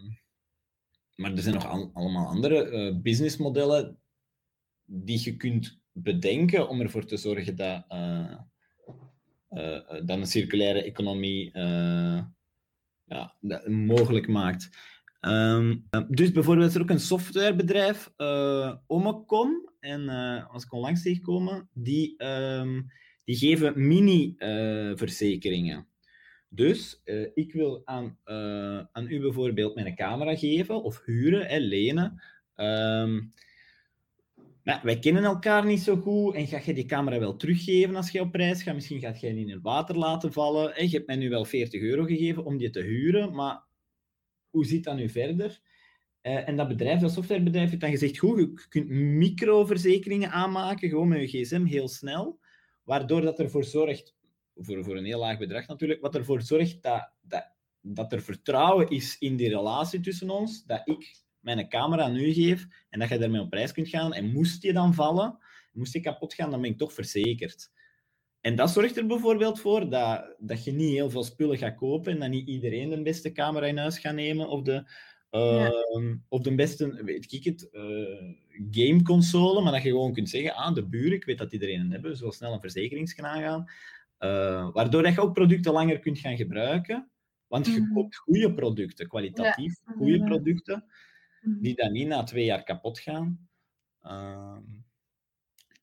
maar 1.17 1.33
er 1.33 1.43
zijn 1.43 1.55
nog 1.55 1.67
al, 1.67 1.91
allemaal 1.93 2.27
andere 2.27 3.01
businessmodellen 3.03 3.99
die 4.85 5.21
je 5.25 5.37
kunt 5.37 5.81
bedenken 5.93 6.69
om 6.69 6.81
ervoor 6.81 7.05
te 7.05 7.17
zorgen 7.17 7.57
dat 7.57 7.85
dan 10.05 10.21
een 10.21 10.27
circulaire 10.27 10.83
economie 10.83 11.51
uh, 11.57 12.23
ja, 13.05 13.35
mogelijk 13.67 14.29
maakt. 14.29 14.71
Um, 15.21 15.89
dus 16.09 16.33
bijvoorbeeld 16.33 16.69
is 16.69 16.75
er 16.75 16.81
ook 16.81 16.91
een 16.91 17.01
softwarebedrijf, 17.01 18.13
uh, 18.17 18.75
en 19.81 20.09
als 20.49 20.65
ik 20.65 20.73
onlangs 20.73 21.03
tegenkomen, 21.03 21.69
die, 21.73 22.25
um, 22.25 22.87
die 23.25 23.37
geven 23.37 23.87
mini-verzekeringen. 23.89 25.87
dus 26.49 27.03
ik 27.35 27.53
wil 27.53 27.83
aan, 27.85 28.19
aan 28.93 29.07
u 29.09 29.21
bijvoorbeeld 29.21 29.75
mijn 29.75 29.95
camera 29.95 30.37
geven 30.37 30.83
of 30.83 31.03
huren, 31.05 31.47
hè, 31.47 31.59
lenen. 31.59 32.23
Um, 32.57 33.33
maar 34.65 34.81
wij 34.83 34.99
kennen 34.99 35.25
elkaar 35.25 35.65
niet 35.65 35.81
zo 35.81 35.97
goed 35.97 36.35
en 36.35 36.47
ga 36.47 36.61
je 36.65 36.75
die 36.75 36.85
camera 36.85 37.19
wel 37.19 37.37
teruggeven 37.37 37.97
als 37.97 38.11
je 38.11 38.21
op 38.21 38.35
reis 38.35 38.63
gaat? 38.63 38.75
Misschien 38.75 39.01
gaat 39.01 39.21
jij 39.21 39.33
die 39.33 39.47
in 39.47 39.51
het 39.51 39.63
water 39.63 39.99
laten 39.99 40.33
vallen. 40.33 40.77
En 40.77 40.85
je 40.85 40.97
hebt 40.97 41.07
mij 41.07 41.17
nu 41.17 41.29
wel 41.29 41.45
40 41.45 41.81
euro 41.83 42.05
gegeven 42.05 42.45
om 42.45 42.57
die 42.57 42.71
te 42.71 42.81
huren, 42.81 43.35
maar 43.35 43.65
hoe 44.51 44.67
zit 44.67 44.85
dat 44.85 44.97
nu 44.97 45.09
verder? 45.09 45.61
Uh, 46.23 46.49
en 46.49 46.57
dat 46.57 46.69
bedrijf, 46.69 47.01
dat 47.01 47.13
softwarebedrijf, 47.13 47.69
heeft 47.69 47.81
dan 47.81 47.91
gezegd, 47.91 48.19
goed, 48.19 48.39
je 48.39 48.69
kunt 48.69 48.89
microverzekeringen 48.89 50.31
aanmaken, 50.31 50.89
gewoon 50.89 51.09
met 51.09 51.31
je 51.31 51.45
gsm, 51.45 51.65
heel 51.65 51.89
snel, 51.89 52.41
waardoor 52.85 53.21
dat 53.21 53.39
ervoor 53.39 53.65
zorgt, 53.65 54.15
voor, 54.55 54.85
voor 54.85 54.97
een 54.97 55.05
heel 55.05 55.19
laag 55.19 55.39
bedrag 55.39 55.67
natuurlijk, 55.67 56.01
wat 56.01 56.15
ervoor 56.15 56.43
zorgt 56.43 56.83
dat, 56.83 57.13
dat, 57.21 57.53
dat 57.81 58.13
er 58.13 58.23
vertrouwen 58.23 58.89
is 58.89 59.19
in 59.19 59.37
die 59.37 59.49
relatie 59.49 60.01
tussen 60.01 60.31
ons, 60.31 60.65
dat 60.65 60.81
ik 60.85 61.24
mijn 61.45 61.69
camera 61.69 62.09
nu 62.09 62.33
geef 62.33 62.67
en 62.91 62.99
dat 62.99 63.09
je 63.09 63.19
daarmee 63.19 63.41
op 63.41 63.53
reis 63.53 63.73
kunt 63.73 63.89
gaan. 63.89 64.15
En 64.15 64.33
moest 64.33 64.63
je 64.63 64.73
dan 64.73 64.95
vallen, 64.95 65.39
moest 65.73 65.93
je 65.93 66.01
kapot 66.01 66.35
gaan, 66.35 66.51
dan 66.51 66.61
ben 66.61 66.71
ik 66.71 66.79
toch 66.79 66.93
verzekerd. 66.93 67.71
En 68.41 68.57
dat 68.57 68.71
zorgt 68.71 68.97
er 68.97 69.07
bijvoorbeeld 69.07 69.61
voor 69.61 69.91
dat, 69.91 70.35
dat 70.39 70.65
je 70.65 70.73
niet 70.73 70.93
heel 70.93 71.11
veel 71.11 71.25
spullen 71.25 71.59
gaat 71.59 71.77
kopen 71.77 72.13
en 72.13 72.21
dat 72.21 72.29
niet 72.29 72.49
iedereen 72.49 72.91
de 72.91 73.03
beste 73.03 73.33
camera 73.33 73.67
in 73.67 73.79
huis 73.79 73.99
gaat 73.99 74.15
nemen 74.15 74.49
of 74.49 74.63
de, 74.63 74.87
Ehm, 75.35 76.17
of 76.29 76.41
de 76.41 76.55
beste, 76.55 77.05
weet 77.05 77.33
ik 77.33 77.45
het, 77.45 77.69
uh, 77.73 78.33
gameconsole, 78.71 79.63
maar 79.63 79.73
dat 79.73 79.83
je 79.83 79.89
gewoon 79.89 80.13
kunt 80.13 80.29
zeggen, 80.29 80.55
ah, 80.55 80.75
de 80.75 80.87
buren, 80.87 81.13
ik 81.13 81.25
weet 81.25 81.39
dat 81.39 81.53
iedereen 81.53 81.81
een 81.81 81.91
hebben, 81.91 82.17
zo 82.17 82.31
snel 82.31 82.53
een 82.53 82.61
verzekeringskanaal 82.61 83.41
gaan. 83.41 83.65
Uh, 84.19 84.73
waardoor 84.73 85.03
dat 85.03 85.15
je 85.15 85.21
ook 85.21 85.35
producten 85.35 85.73
langer 85.73 85.99
kunt 85.99 86.19
gaan 86.19 86.37
gebruiken. 86.37 87.11
Want 87.47 87.67
je 87.67 87.81
mhm. 87.81 87.93
koopt 87.93 88.17
goede 88.17 88.55
producten, 88.55 89.09
kwalitatief 89.09 89.75
goede 89.97 90.25
producten. 90.25 90.85
Die 91.45 91.75
dan 91.75 91.93
niet 91.93 92.07
na 92.07 92.23
twee 92.23 92.45
jaar 92.45 92.63
kapot 92.63 92.99
gaan. 92.99 93.49
Uh, 94.03 94.59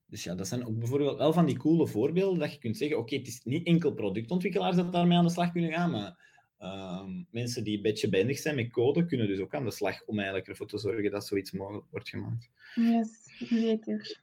dus 0.05 0.23
ja, 0.23 0.35
dat 0.35 0.47
zijn 0.47 0.65
ook 0.65 0.79
bijvoorbeeld 0.79 1.17
wel 1.17 1.33
van 1.33 1.45
die 1.45 1.57
coole 1.57 1.87
voorbeelden 1.87 2.39
dat 2.39 2.53
je 2.53 2.59
kunt 2.59 2.77
zeggen, 2.77 2.97
oké, 2.97 3.15
het 3.15 3.27
is 3.27 3.41
niet 3.43 3.65
enkel 3.65 3.93
productontwikkelaars 3.93 4.75
dat 4.75 4.91
daarmee 4.91 5.17
aan 5.17 5.25
de 5.25 5.31
slag 5.31 5.51
kunnen 5.51 5.71
gaan, 5.71 5.91
maar 5.91 6.29
uh, 6.59 7.03
mensen 7.31 7.63
die 7.63 7.75
een 7.75 7.81
beetje 7.81 8.09
bendig 8.09 8.37
zijn 8.37 8.55
met 8.55 8.71
code, 8.71 9.05
kunnen 9.05 9.27
dus 9.27 9.39
ook 9.39 9.55
aan 9.55 9.63
de 9.63 9.71
slag 9.71 10.05
om 10.05 10.17
eigenlijk 10.17 10.47
ervoor 10.47 10.67
te 10.67 10.77
zorgen 10.77 11.11
dat 11.11 11.25
zoiets 11.25 11.51
mogelijk 11.51 11.85
wordt 11.89 12.09
gemaakt. 12.09 12.49
Yes, 12.75 13.35
zeker. 13.39 14.21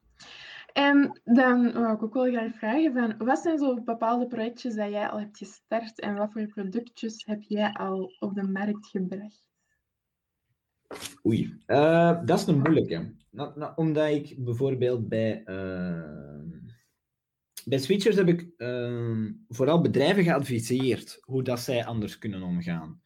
En 0.72 1.20
dan 1.24 1.72
wou 1.72 1.94
ik 1.94 2.02
ook 2.02 2.14
wel 2.14 2.30
graag 2.30 2.54
vragen 2.54 2.92
van, 2.92 3.26
wat 3.26 3.38
zijn 3.38 3.58
zo 3.58 3.82
bepaalde 3.82 4.26
projectjes 4.26 4.74
dat 4.74 4.90
jij 4.90 5.08
al 5.08 5.18
hebt 5.18 5.38
gestart 5.38 6.00
en 6.00 6.14
wat 6.14 6.32
voor 6.32 6.46
productjes 6.46 7.24
heb 7.24 7.42
jij 7.42 7.72
al 7.72 8.12
op 8.18 8.34
de 8.34 8.42
markt 8.42 8.86
gebracht? 8.86 9.47
Oei, 11.26 11.58
uh, 11.66 12.24
dat 12.24 12.38
is 12.38 12.46
een 12.46 12.58
moeilijke. 12.58 13.14
Nou, 13.30 13.72
omdat 13.76 14.08
ik 14.08 14.44
bijvoorbeeld 14.44 15.08
bij, 15.08 15.42
uh, 15.46 16.42
bij 17.64 17.78
switchers 17.78 18.16
heb 18.16 18.28
ik 18.28 18.48
uh, 18.56 19.30
vooral 19.48 19.80
bedrijven 19.80 20.24
geadviseerd 20.24 21.18
hoe 21.20 21.42
dat 21.42 21.60
zij 21.60 21.84
anders 21.84 22.18
kunnen 22.18 22.42
omgaan. 22.42 23.00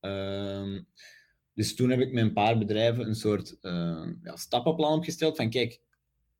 Ehm, 0.00 0.82
dus 1.54 1.74
toen 1.74 1.90
heb 1.90 2.00
ik 2.00 2.12
met 2.12 2.24
een 2.24 2.32
paar 2.32 2.58
bedrijven 2.58 3.06
een 3.06 3.14
soort 3.14 3.58
ja, 4.22 4.36
stappenplan 4.36 4.92
opgesteld 4.92 5.36
van 5.36 5.50
kijk, 5.50 5.80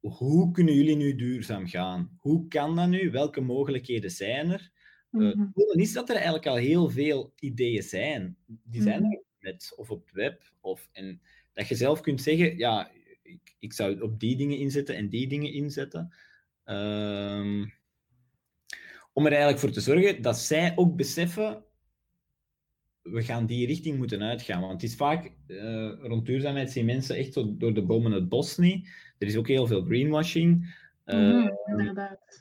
hoe 0.00 0.50
kunnen 0.50 0.75
jullie 0.75 0.97
nu 0.97 1.14
duurzaam 1.14 1.66
gaan? 1.66 2.18
Hoe 2.18 2.49
kan 2.49 2.76
dat 2.76 2.88
nu? 2.88 3.11
Welke 3.11 3.40
mogelijkheden 3.40 4.11
zijn 4.11 4.50
er? 4.50 4.71
Mm 5.11 5.21
-hmm. 5.21 5.52
uh, 5.54 5.83
is 5.83 5.92
dat 5.92 6.09
er 6.09 6.14
eigenlijk 6.14 6.47
al 6.47 6.57
heel 6.57 6.90
veel 6.90 7.33
ideeën 7.37 7.83
zijn. 7.83 8.37
Die 8.47 8.83
zijn 8.83 9.02
mhm. 9.02 9.12
er 9.12 9.23
met, 9.40 9.73
of 9.76 9.90
op 9.90 10.04
het 10.04 10.14
web. 10.14 10.52
Of, 10.61 10.88
en 10.92 11.21
dat 11.52 11.68
je 11.68 11.75
zelf 11.75 12.00
kunt 12.00 12.23
zeggen, 12.23 12.57
ja, 12.57 12.90
ik, 13.23 13.57
ik 13.59 13.73
zou 13.73 14.00
op 14.00 14.21
die 14.21 14.37
dingen 14.37 14.59
inzetten 14.59 14.97
en 14.97 15.09
die 15.09 15.28
dingen 15.28 15.52
inzetten. 15.52 16.14
Um, 16.64 17.73
om 19.12 19.26
er 19.26 19.33
eigenlijk 19.33 19.61
voor 19.61 19.71
te 19.71 19.80
zorgen 19.80 20.23
dat 20.23 20.38
zij 20.38 20.73
ook 20.76 20.97
beseffen, 20.97 21.64
we 23.02 23.23
gaan 23.23 23.47
die 23.47 23.66
richting 23.66 23.97
moeten 23.97 24.23
uitgaan. 24.23 24.61
Want 24.61 24.73
het 24.73 24.83
is 24.83 24.97
vaak, 24.97 25.33
uh, 25.47 25.92
rond 26.00 26.26
duurzaamheid 26.26 26.71
zien 26.71 26.85
mensen 26.85 27.16
echt 27.16 27.33
zo 27.33 27.57
door 27.57 27.75
de 27.75 27.83
bomen 27.83 28.12
het 28.12 28.28
bos 28.28 28.57
niet. 28.57 28.88
Er 29.18 29.26
is 29.26 29.37
ook 29.37 29.49
heel 29.49 29.66
veel 29.66 29.83
greenwashing. 29.83 30.76
Uh, 31.07 31.49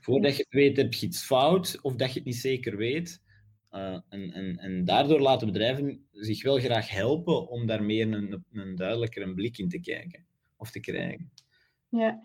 voordat 0.02 0.38
je 0.38 0.44
het 0.44 0.54
weet, 0.54 0.78
heb 0.78 0.94
je 0.94 1.06
iets 1.06 1.24
fout, 1.24 1.80
of 1.82 1.96
dat 1.96 2.10
je 2.10 2.16
het 2.16 2.26
niet 2.26 2.36
zeker 2.36 2.78
weet. 2.78 3.22
Uh, 3.72 4.00
en, 4.10 4.32
en, 4.32 4.58
en 4.58 4.86
daardoor 4.86 5.20
laten 5.20 5.48
bedrijven 5.48 6.08
zich 6.12 6.44
wel 6.44 6.58
graag 6.58 6.90
helpen 6.90 7.48
om 7.48 7.66
daar 7.66 7.84
meer 7.84 8.14
een, 8.14 8.46
een 8.52 8.76
duidelijker 8.76 9.34
blik 9.34 9.58
in 9.58 9.70
te 9.70 9.80
kijken 9.80 10.26
of 10.56 10.72
te 10.72 10.80
krijgen. 10.80 11.32
Ja. 11.90 12.22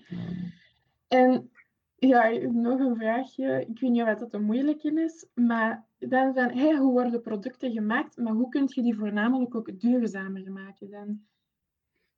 En 1.09 1.51
ja, 1.97 2.29
nog 2.53 2.81
een 2.81 2.97
vraagje. 2.97 3.67
Ik 3.69 3.81
weet 3.81 3.91
niet 3.91 4.03
of 4.03 4.19
dat 4.19 4.35
een 4.35 4.45
moeilijke 4.45 5.03
is, 5.05 5.27
maar 5.35 5.87
dan 5.99 6.35
van, 6.35 6.51
hey, 6.51 6.77
hoe 6.77 6.93
worden 6.93 7.23
producten 7.23 7.73
gemaakt, 7.73 8.17
maar 8.17 8.33
hoe 8.33 8.49
kun 8.49 8.71
je 8.75 8.83
die 8.83 8.95
voornamelijk 8.95 9.55
ook 9.55 9.81
duurzamer 9.81 10.53
maken 10.53 10.91
dan? 10.91 11.21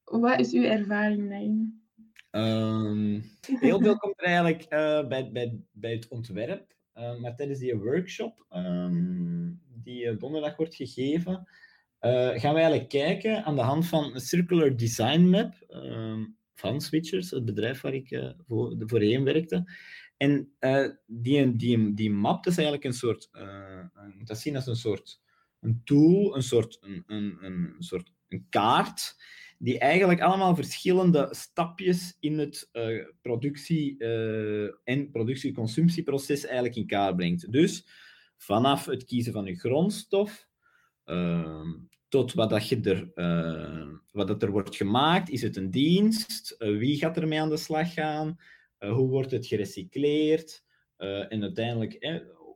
Wat 0.05 0.41
is 0.41 0.53
uw 0.53 0.63
ervaring 0.63 1.29
daarin? 1.29 1.83
Um, 2.31 3.23
heel 3.61 3.81
veel 3.81 3.97
komt 3.97 4.21
er 4.21 4.25
eigenlijk 4.25 4.63
uh, 4.63 5.09
bij, 5.09 5.31
bij, 5.33 5.61
bij 5.71 5.93
het 5.93 6.09
ontwerp. 6.09 6.75
Uh, 6.95 7.19
maar 7.19 7.37
tijdens 7.37 7.59
die 7.59 7.77
workshop, 7.77 8.47
um, 8.51 9.61
die 9.83 10.17
donderdag 10.17 10.57
wordt 10.57 10.75
gegeven, 10.75 11.49
uh, 12.01 12.29
gaan 12.29 12.55
we 12.55 12.61
eigenlijk 12.61 12.89
kijken 12.89 13.45
aan 13.45 13.57
de 13.57 13.63
hand 13.63 13.87
van 13.87 14.15
een 14.15 14.21
Circular 14.21 14.77
Design 14.77 15.21
Map 15.21 15.55
um, 15.71 16.37
van 16.55 16.81
Switchers, 16.81 17.31
het 17.31 17.45
bedrijf 17.45 17.81
waar 17.81 17.95
ik 17.95 18.35
voor, 18.47 18.75
voorheen 18.79 19.25
werkte. 19.25 19.73
En 20.17 20.53
die, 21.07 21.57
die, 21.57 21.95
die 21.95 22.11
map 22.11 22.47
is 22.47 22.57
eigenlijk 22.57 22.85
een 22.85 22.93
soort, 22.93 23.29
je 24.19 24.25
dat 24.25 24.39
zien 24.39 24.57
als 24.57 24.67
een 24.67 24.77
soort 24.77 25.21
een 25.61 25.81
tool, 25.85 26.37
een 26.37 26.43
soort, 26.43 26.79
een, 26.81 27.05
een, 27.07 27.39
een 27.41 27.75
soort 27.79 28.13
een 28.29 28.47
kaart 28.49 29.17
die 29.59 29.79
eigenlijk 29.79 30.21
allemaal 30.21 30.55
verschillende 30.55 31.29
stapjes 31.31 32.17
in 32.21 32.39
het 32.39 32.69
uh, 32.73 33.07
productie- 33.23 33.95
uh, 33.99 34.69
en 34.85 35.11
productie-consumptieproces 35.11 36.45
eigenlijk 36.45 36.77
in 36.77 36.87
kaart 36.87 37.17
brengt. 37.17 37.53
Dus 37.53 37.87
vanaf 38.37 38.87
het 38.87 39.05
kiezen 39.05 39.33
van 39.33 39.45
je 39.45 39.55
grondstof 39.55 40.49
uh, 41.07 41.61
tot 42.09 42.33
wat, 42.33 42.51
dat 42.51 42.69
je 42.69 42.81
er, 42.81 43.11
uh, 43.15 43.95
wat 44.13 44.27
dat 44.27 44.43
er 44.43 44.51
wordt 44.51 44.77
gemaakt. 44.77 45.31
Is 45.31 45.43
het 45.43 45.57
een 45.57 45.71
dienst? 45.71 46.55
wie 46.59 46.97
gaat 46.97 47.17
ermee 47.17 47.41
aan 47.41 47.49
de 47.49 47.57
slag 47.57 47.93
gaan? 47.93 48.39
hoe 48.79 49.09
wordt 49.09 49.31
het 49.31 49.47
gerecycleerd? 49.47 50.63
en 51.29 51.43
uiteindelijk 51.43 51.99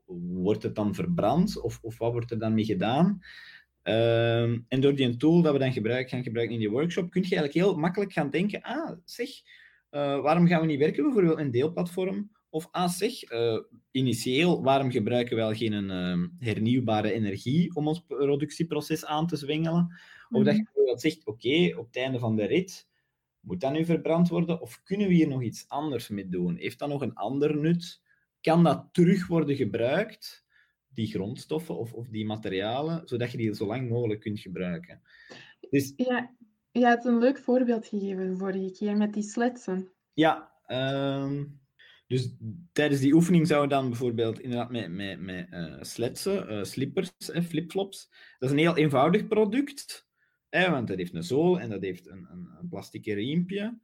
wordt 0.06 0.62
het 0.62 0.74
dan 0.74 0.94
verbrand 0.94 1.60
of, 1.60 1.78
of 1.82 1.98
wat 1.98 2.12
wordt 2.12 2.30
er 2.30 2.38
dan 2.38 2.54
mee 2.54 2.64
gedaan? 2.64 3.20
Ehm, 3.88 4.58
en 4.68 4.80
door 4.80 4.94
die 4.94 5.16
tool 5.16 5.42
dat 5.42 5.52
we 5.52 5.58
dan 5.58 5.72
gebruiken, 5.72 6.10
gaan 6.10 6.22
gebruiken 6.22 6.54
in 6.54 6.60
die 6.60 6.70
workshop, 6.70 7.10
kun 7.10 7.22
je 7.22 7.36
eigenlijk 7.36 7.66
heel 7.66 7.76
makkelijk 7.76 8.12
gaan 8.12 8.30
denken, 8.30 8.62
ah, 8.62 8.90
zeg, 9.04 9.28
uh, 9.90 10.20
waarom 10.20 10.46
gaan 10.46 10.60
we 10.60 10.66
niet 10.66 10.78
werken 10.78 11.02
bijvoorbeeld 11.02 11.38
in 11.38 11.50
deelplatform? 11.50 12.30
Of 12.50 12.68
ah, 12.70 12.88
zeg, 12.88 13.32
uh, 13.32 13.58
initieel, 13.90 14.62
waarom 14.62 14.90
gebruiken 14.90 15.36
we 15.36 15.42
wel 15.42 15.54
geen 15.54 15.72
uh, 15.72 16.28
hernieuwbare 16.38 17.12
energie 17.12 17.74
om 17.74 17.88
ons 17.88 18.04
productieproces 18.06 19.04
aan 19.04 19.26
te 19.26 19.36
zwengelen? 19.36 19.98
Of 20.30 20.44
dat 20.44 20.54
je 20.54 20.60
mhm. 20.60 20.64
bijvoorbeeld 20.64 21.00
zegt, 21.00 21.26
oké, 21.26 21.74
op 21.76 21.86
het 21.86 21.96
einde 21.96 22.18
van 22.18 22.36
de 22.36 22.44
rit, 22.44 22.88
moet 23.40 23.60
dat 23.60 23.72
nu 23.72 23.84
verbrand 23.84 24.28
worden? 24.28 24.60
Of 24.60 24.82
kunnen 24.82 25.08
we 25.08 25.14
hier 25.14 25.28
nog 25.28 25.42
iets 25.42 25.68
anders 25.68 26.08
mee 26.08 26.28
doen? 26.28 26.56
Heeft 26.56 26.78
dat 26.78 26.88
nog 26.88 27.02
een 27.02 27.14
ander 27.14 27.56
nut? 27.56 28.00
Kan 28.40 28.64
dat 28.64 28.88
terug 28.92 29.26
worden 29.26 29.56
gebruikt? 29.56 30.46
Die 30.98 31.06
grondstoffen 31.06 31.78
of, 31.78 31.92
of 31.92 32.08
die 32.08 32.26
materialen, 32.26 33.08
zodat 33.08 33.30
je 33.30 33.38
die 33.38 33.54
zo 33.54 33.66
lang 33.66 33.88
mogelijk 33.88 34.20
kunt 34.20 34.40
gebruiken. 34.40 35.00
Dus, 35.70 35.92
ja, 35.96 36.34
je 36.70 36.86
had 36.86 37.04
een 37.04 37.18
leuk 37.18 37.38
voorbeeld 37.38 37.86
gegeven 37.86 38.38
vorige 38.38 38.72
keer 38.72 38.96
met 38.96 39.12
die 39.12 39.22
sletsen. 39.22 39.92
Ja, 40.12 40.52
um, 40.66 41.60
dus 42.06 42.34
tijdens 42.72 43.00
die 43.00 43.14
oefening 43.14 43.46
zou 43.46 43.62
je 43.62 43.68
dan 43.68 43.88
bijvoorbeeld 43.88 44.40
inderdaad 44.40 44.70
met, 44.70 44.90
met, 44.90 45.20
met 45.20 45.48
uh, 45.50 45.76
sletsen, 45.80 46.52
uh, 46.52 46.64
slippers, 46.64 47.10
uh, 47.34 47.42
flipflops. 47.42 48.08
Dat 48.38 48.48
is 48.48 48.50
een 48.50 48.62
heel 48.62 48.76
eenvoudig 48.76 49.26
product, 49.26 50.08
hè, 50.48 50.70
want 50.70 50.88
dat 50.88 50.96
heeft 50.96 51.14
een 51.14 51.22
zool 51.22 51.60
en 51.60 51.70
dat 51.70 51.82
heeft 51.82 52.08
een, 52.08 52.26
een, 52.30 52.48
een 52.60 52.68
plastic 52.68 53.04
riempje. 53.04 53.78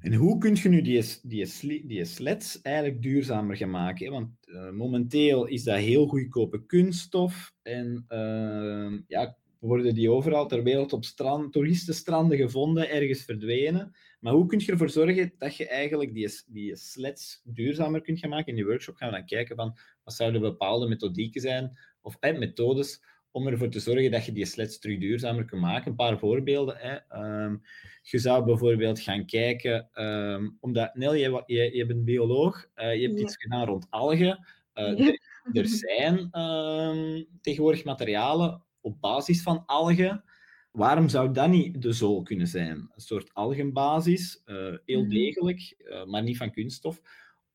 En 0.00 0.14
hoe 0.14 0.38
kun 0.38 0.54
je 0.54 0.68
nu 0.68 0.82
die, 0.82 1.04
die, 1.22 1.86
die 1.86 2.04
sleds 2.04 2.62
eigenlijk 2.62 3.02
duurzamer 3.02 3.56
gaan 3.56 3.70
maken? 3.70 4.10
Want 4.10 4.28
uh, 4.44 4.70
momenteel 4.70 5.46
is 5.46 5.62
dat 5.62 5.78
heel 5.78 6.06
goedkope 6.06 6.66
kunststof 6.66 7.54
en 7.62 8.04
uh, 8.08 8.98
ja, 9.06 9.36
worden 9.58 9.94
die 9.94 10.10
overal 10.10 10.46
ter 10.46 10.62
wereld 10.62 10.92
op 10.92 11.04
strand, 11.04 11.52
toeristenstranden 11.52 12.38
gevonden, 12.38 12.90
ergens 12.90 13.24
verdwenen. 13.24 13.96
Maar 14.20 14.32
hoe 14.32 14.46
kun 14.46 14.58
je 14.58 14.72
ervoor 14.72 14.90
zorgen 14.90 15.32
dat 15.38 15.56
je 15.56 15.68
eigenlijk 15.68 16.14
die, 16.14 16.30
die 16.46 16.76
sleds 16.76 17.40
duurzamer 17.44 18.00
kunt 18.00 18.18
gaan 18.18 18.30
maken? 18.30 18.48
In 18.48 18.54
die 18.54 18.64
workshop 18.64 18.96
gaan 18.96 19.10
we 19.10 19.16
dan 19.16 19.26
kijken 19.26 19.56
van 19.56 19.78
wat 20.04 20.14
zouden 20.14 20.40
bepaalde 20.40 20.88
methodieken 20.88 21.40
zijn 21.40 21.78
of 22.00 22.16
eh, 22.20 22.38
methodes 22.38 23.02
om 23.36 23.46
ervoor 23.46 23.68
te 23.68 23.80
zorgen 23.80 24.10
dat 24.10 24.24
je 24.24 24.32
die 24.32 24.44
sleds 24.44 24.78
terug 24.78 24.98
duurzamer 24.98 25.44
kunt 25.44 25.60
maken. 25.60 25.90
Een 25.90 25.96
paar 25.96 26.18
voorbeelden. 26.18 26.76
Hè. 26.78 27.18
Um, 27.44 27.62
je 28.02 28.18
zou 28.18 28.44
bijvoorbeeld 28.44 29.00
gaan 29.00 29.26
kijken, 29.26 29.88
um, 29.94 30.56
omdat 30.60 30.94
Nel, 30.94 31.14
je, 31.14 31.42
je, 31.46 31.76
je 31.76 31.86
bent 31.86 32.04
bioloog, 32.04 32.66
uh, 32.76 32.94
je 32.94 33.06
hebt 33.06 33.20
iets 33.20 33.36
gedaan 33.36 33.66
rond 33.66 33.86
algen. 33.90 34.46
Uh, 34.74 35.06
er, 35.06 35.20
er, 35.52 35.66
zijn 35.66 36.40
um, 36.40 37.26
tegenwoordig 37.40 37.84
materialen 37.84 38.62
op 38.80 39.00
basis 39.00 39.42
van 39.42 39.62
algen. 39.66 40.24
Waarom 40.72 41.08
zou 41.08 41.32
dat 41.32 41.48
niet 41.48 41.82
de 41.82 41.92
zool 41.92 42.22
kunnen 42.22 42.46
zijn? 42.46 42.76
Een 42.76 43.00
soort 43.00 43.34
algenbasis, 43.34 44.42
uh, 44.46 44.76
heel 44.84 45.00
mhm. 45.00 45.10
degelijk, 45.10 45.76
maar 46.06 46.22
niet 46.22 46.36
van 46.36 46.50
kunststof. 46.50 47.00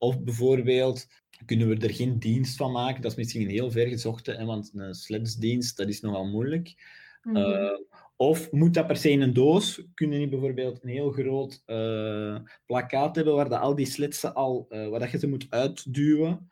Of 0.02 0.22
bijvoorbeeld 0.22 1.06
kunnen 1.44 1.68
we 1.68 1.76
er 1.76 1.94
geen 1.94 2.18
dienst 2.18 2.56
van 2.56 2.72
maken. 2.72 3.02
Dat 3.02 3.10
is 3.10 3.16
misschien 3.16 3.42
een 3.42 3.50
heel 3.50 3.70
ver 3.70 3.86
gezochte, 3.86 4.44
want 4.44 4.70
een 4.74 4.94
sledsdienst, 4.94 5.76
dat 5.76 5.88
is 5.88 6.00
nogal 6.00 6.26
moeilijk. 6.26 6.74
Mm 7.22 7.34
-hmm. 7.34 7.86
Of 8.16 8.50
moet 8.50 8.74
dat 8.74 8.86
per 8.86 8.96
se 8.96 9.10
in 9.10 9.20
een 9.20 9.32
doos? 9.32 9.82
Kunnen 9.94 10.18
die 10.18 10.28
bijvoorbeeld 10.28 10.82
een 10.82 10.88
heel 10.88 11.10
groot 11.10 11.62
uh, 11.66 12.38
plakkaat 12.66 13.16
hebben 13.16 13.34
waar 13.34 13.48
dat 13.48 13.60
al 13.60 13.74
die 13.74 13.86
sletsen 13.86 14.34
al, 14.34 14.66
uh, 14.70 14.88
waar 14.88 15.00
dat 15.00 15.10
je 15.10 15.18
ze 15.18 15.28
moet 15.28 15.46
uitduwen? 15.48 16.50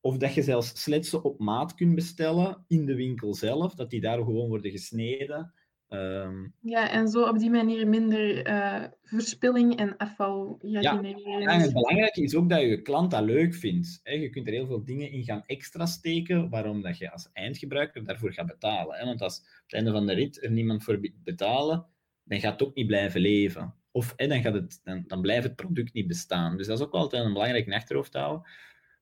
Of 0.00 0.16
dat 0.16 0.34
je 0.34 0.42
zelfs 0.42 0.82
sletsen 0.82 1.24
op 1.24 1.38
maat 1.38 1.74
kunt 1.74 1.94
bestellen 1.94 2.64
in 2.68 2.86
de 2.86 2.94
winkel 2.94 3.34
zelf, 3.34 3.74
dat 3.74 3.90
die 3.90 4.00
daar 4.00 4.18
gewoon 4.18 4.48
worden 4.48 4.70
gesneden. 4.70 5.52
Ehm, 5.88 6.46
Ja, 6.60 6.90
en 6.90 7.08
zo 7.08 7.22
op 7.28 7.38
die 7.38 7.50
manier 7.50 7.88
minder 7.88 8.44
eh, 8.44 8.84
verspilling 9.02 9.76
en 9.76 9.96
afval 9.96 10.58
Ja, 10.62 11.00
en 11.02 11.60
het 11.60 11.72
belangrijke 11.72 12.22
is 12.22 12.34
ook 12.34 12.48
dat 12.48 12.60
je 12.60 12.82
klant 12.82 13.10
dat 13.10 13.22
leuk 13.24 13.54
vindt. 13.54 14.00
hè. 14.02 14.12
Je 14.12 14.30
kunt 14.30 14.46
er 14.46 14.52
heel 14.52 14.66
veel 14.66 14.84
dingen 14.84 15.10
in 15.10 15.24
gaan 15.24 15.42
extra 15.46 15.86
steken, 15.86 16.48
waarom 16.50 16.82
dat 16.82 16.98
je 16.98 17.10
als 17.12 17.28
eindgebruiker 17.32 18.04
daarvoor 18.04 18.32
gaat 18.32 18.46
betalen. 18.46 18.96
hè. 18.98 19.04
Want 19.04 19.20
als 19.22 19.38
op 19.38 19.44
het 19.64 19.72
einde 19.72 19.90
van 19.90 20.06
de 20.06 20.12
rit 20.14 20.42
er 20.44 20.50
niemand 20.50 20.84
voor 20.84 21.00
be- 21.00 21.14
betalen, 21.24 21.86
dan 22.24 22.40
gaat 22.40 22.60
het 22.60 22.68
ook 22.68 22.74
niet 22.74 22.86
blijven 22.86 23.20
leven. 23.20 23.74
Of 23.90 24.12
hè, 24.16 24.26
dan, 24.26 24.42
gaat 24.42 24.54
het, 24.54 24.80
dan, 24.84 25.04
dan 25.06 25.20
blijft 25.20 25.44
het 25.46 25.56
product 25.56 25.92
niet 25.92 26.06
bestaan. 26.06 26.56
Dus 26.56 26.66
dat 26.66 26.78
is 26.78 26.84
ook 26.84 26.92
altijd 26.92 27.24
een 27.24 27.32
belangrijk 27.32 27.66
in 27.66 27.72
achterhoofd 27.72 28.12
te 28.12 28.18
houden. 28.18 28.46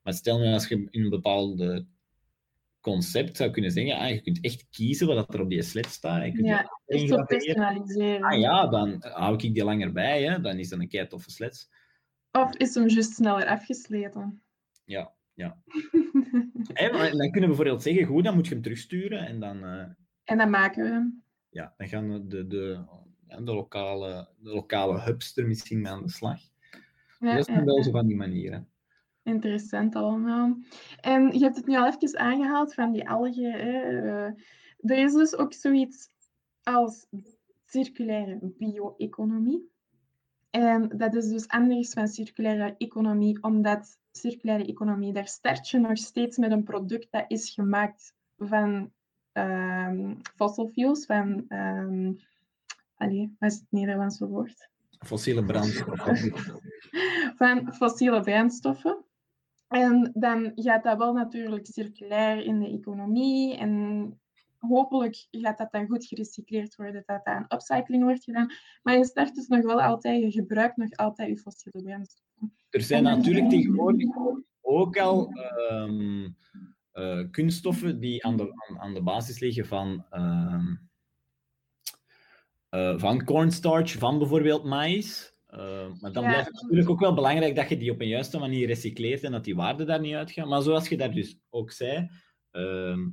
Maar 0.03 0.15
stel 0.15 0.39
nu 0.39 0.53
als 0.53 0.69
je 0.69 0.87
in 0.91 1.03
een 1.03 1.11
bepaalde 1.11 1.87
concept 2.91 3.37
zou 3.37 3.51
kunnen 3.51 3.71
zeggen, 3.71 3.97
ah, 3.97 4.11
je 4.11 4.21
kunt 4.21 4.41
echt 4.41 4.67
kiezen 4.71 5.07
wat 5.07 5.35
er 5.35 5.41
op 5.41 5.51
die 5.51 5.63
sled 5.63 5.87
staat. 5.87 6.25
Je 6.25 6.33
kunt 6.33 6.47
Ja, 6.47 6.71
echt 6.87 7.09
zo 7.09 7.25
personaliseren. 7.25 8.23
Ah 8.23 8.39
ja, 8.39 8.67
dan 8.67 8.97
hou 9.01 9.35
ik 9.35 9.55
die 9.55 9.65
langer 9.65 9.93
bij. 9.93 10.23
Hè. 10.23 10.41
Dan 10.41 10.59
is 10.59 10.69
dat 10.69 10.79
een 10.79 10.89
kei 10.89 11.07
toffe 11.07 11.31
sled. 11.31 11.69
Of 12.33 12.55
is 12.55 12.75
hem 12.75 12.89
juist 12.89 13.15
sneller 13.15 13.47
afgesleten? 13.47 14.43
Ja, 14.85 15.13
ja. 15.35 15.57
Dan 17.19 17.31
kunnen 17.31 17.33
we 17.33 17.47
bijvoorbeeld 17.47 17.83
zeggen, 17.83 18.05
goed, 18.05 18.25
dan 18.25 18.35
moet 18.35 18.47
je 18.47 18.53
hem 18.55 18.63
terugsturen. 18.63 19.27
En 19.27 19.41
dan, 19.41 19.65
eh, 19.65 19.87
en 20.25 20.39
dan 20.39 20.51
maken 20.51 20.83
we 20.85 20.91
hem. 20.91 21.23
ja, 21.51 21.75
dan 21.77 21.89
gaan 21.89 22.29
de, 22.29 22.47
de, 22.47 22.85
ja, 23.29 23.41
de, 23.41 23.55
lokale, 23.55 24.29
de 24.39 24.51
lokale 24.51 25.01
hubs 25.01 25.37
er 25.37 25.47
misschien 25.47 25.81
mee 25.81 25.93
aan 25.93 26.03
de 26.03 26.11
slag. 26.11 26.41
Ja, 27.19 27.35
dat 27.37 27.49
is 27.49 27.65
wel 27.65 27.83
zo 27.83 27.91
van 27.91 28.07
die 28.07 28.17
manieren. 28.17 28.69
Interessant 29.27 29.95
allemaal. 29.95 30.57
En 31.01 31.33
je 31.33 31.45
hebt 31.45 31.57
het 31.57 31.67
nu 31.67 31.77
al 31.77 31.87
even 31.87 32.19
aangehaald 32.19 32.75
van 32.75 32.93
die 32.93 33.09
algen. 33.09 33.53
Hè. 33.53 33.81
eh, 33.81 34.33
er 34.79 34.99
is 34.99 35.13
dus 35.13 35.37
ook 35.37 35.53
zoiets 35.53 36.09
als 36.63 37.07
circulaire 37.65 38.39
bio-economie. 38.43 39.71
En 40.51 40.89
dat 40.89 41.15
is 41.15 41.29
dus 41.29 41.49
anders 41.49 41.93
van 41.93 42.09
circulaire 42.09 42.75
economie, 42.79 43.43
omdat 43.43 43.99
circulaire 44.13 44.67
economie, 44.67 45.13
daar 45.13 45.29
start 45.29 45.69
je 45.69 45.79
nog 45.79 45.99
steeds 45.99 46.37
met 46.37 46.51
een 46.51 46.65
product 46.65 47.13
dat 47.13 47.25
is 47.29 47.51
gemaakt 47.51 48.15
van 48.39 48.93
ehm 49.33 50.15
fossil 50.37 50.69
fuels, 50.69 51.07
van... 51.07 51.45
ehm 51.49 52.13
wat 52.97 53.51
is 53.51 53.55
het 53.55 53.67
Nederlandse 53.71 54.27
woord? 54.27 54.69
Fossiele 54.99 55.45
brandstoffen. 55.45 56.33
van 57.39 57.75
fossiele 57.75 58.21
brandstoffen. 58.21 59.06
En 59.69 60.11
dan 60.15 60.53
gaat 60.55 60.85
dat 60.85 60.99
wel 60.99 61.13
natuurlijk 61.13 61.67
circulair 61.67 62.45
in 62.45 62.61
de 62.61 62.69
economie. 62.69 63.57
En 63.57 64.21
hopelijk 64.59 65.27
gaat 65.31 65.59
dat 65.59 65.73
dan 65.73 65.87
goed 65.87 66.05
gerecycleerd 66.07 66.77
worden, 66.77 66.95
dat 67.07 67.25
dat 67.25 67.35
aan 67.35 67.47
upcycling 67.49 68.03
wordt 68.03 68.25
gedaan. 68.25 68.53
Maar 68.83 68.97
je 68.97 69.05
start 69.05 69.35
dus 69.35 69.47
nog 69.47 69.63
wel 69.63 69.83
altijd, 69.83 70.23
je 70.23 70.31
gebruikt 70.31 70.77
nog 70.77 70.93
altijd 70.93 71.29
je 71.29 71.37
fossiele 71.37 71.83
brandstoffen. 71.83 72.55
Er 72.71 72.81
zijn 72.81 73.03
natuurlijk 73.03 73.49
tegenwoordig 73.49 74.09
ook 74.61 74.99
al 74.99 75.33
ehm, 75.33 76.29
eh, 76.93 77.31
kunststoffen 77.31 78.01
die 78.01 78.25
aan 78.25 78.37
de, 78.37 78.53
aan, 78.69 78.79
aan 78.81 78.95
de 78.95 79.03
basis 79.03 79.39
liggen 79.39 79.67
van, 79.67 80.05
ehm, 80.11 80.75
eh, 82.69 82.99
van 82.99 83.25
cornstarch, 83.25 83.93
van 83.93 84.19
bijvoorbeeld 84.19 84.65
maïs. 84.65 85.36
Eh, 85.57 85.87
maar 86.01 86.13
dan 86.13 86.23
Ja. 86.23 86.29
blijft 86.29 86.47
het 86.49 86.61
natuurlijk 86.63 86.91
ook 86.91 87.01
wel 87.01 87.15
belangrijk 87.15 87.57
dat 87.57 87.69
je 87.69 87.77
die 87.77 87.91
op 87.91 88.01
een 88.01 88.09
juiste 88.09 88.39
manier 88.39 88.67
recycleert 88.67 89.23
en 89.23 89.33
dat 89.33 89.45
die 89.45 89.57
waarde 89.57 89.85
daar 89.85 90.01
niet 90.01 90.15
uitgaan. 90.15 90.49
Maar 90.49 90.63
zoals 90.63 90.89
je 90.89 90.97
daar 90.97 91.13
dus 91.13 91.39
ook 91.51 91.71
zei, 91.71 92.09
ehm, 92.51 93.09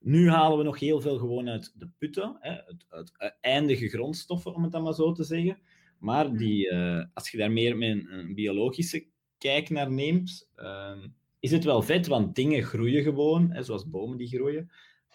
nu 0.00 0.30
halen 0.30 0.58
we 0.58 0.64
nog 0.64 0.78
heel 0.78 1.00
veel 1.00 1.18
gewoon 1.18 1.48
uit 1.48 1.72
de 1.76 1.90
putten, 1.98 2.36
hè, 2.40 2.64
uit, 2.66 2.84
uit 2.88 3.36
eindige 3.40 3.88
grondstoffen, 3.88 4.54
om 4.54 4.62
het 4.62 4.72
dan 4.72 4.82
maar 4.82 4.94
zo 4.94 5.12
te 5.12 5.24
zeggen. 5.24 5.58
Maar 5.98 6.36
die, 6.36 6.68
eh, 6.70 7.04
als 7.14 7.30
je 7.30 7.38
daar 7.38 7.52
meer 7.52 7.76
met 7.76 7.88
een, 7.90 8.12
een 8.18 8.34
biologische 8.34 9.06
kijk 9.38 9.70
naar 9.70 9.90
neemt, 9.92 10.50
ehm, 10.54 11.08
is 11.40 11.50
het 11.50 11.64
wel 11.64 11.82
vet, 11.82 12.06
want 12.06 12.34
dingen 12.34 12.62
groeien 12.62 13.02
gewoon, 13.02 13.50
hè, 13.52 13.62
zoals 13.62 13.88
bomen 13.88 14.16
die 14.16 14.28
groeien. 14.28 14.70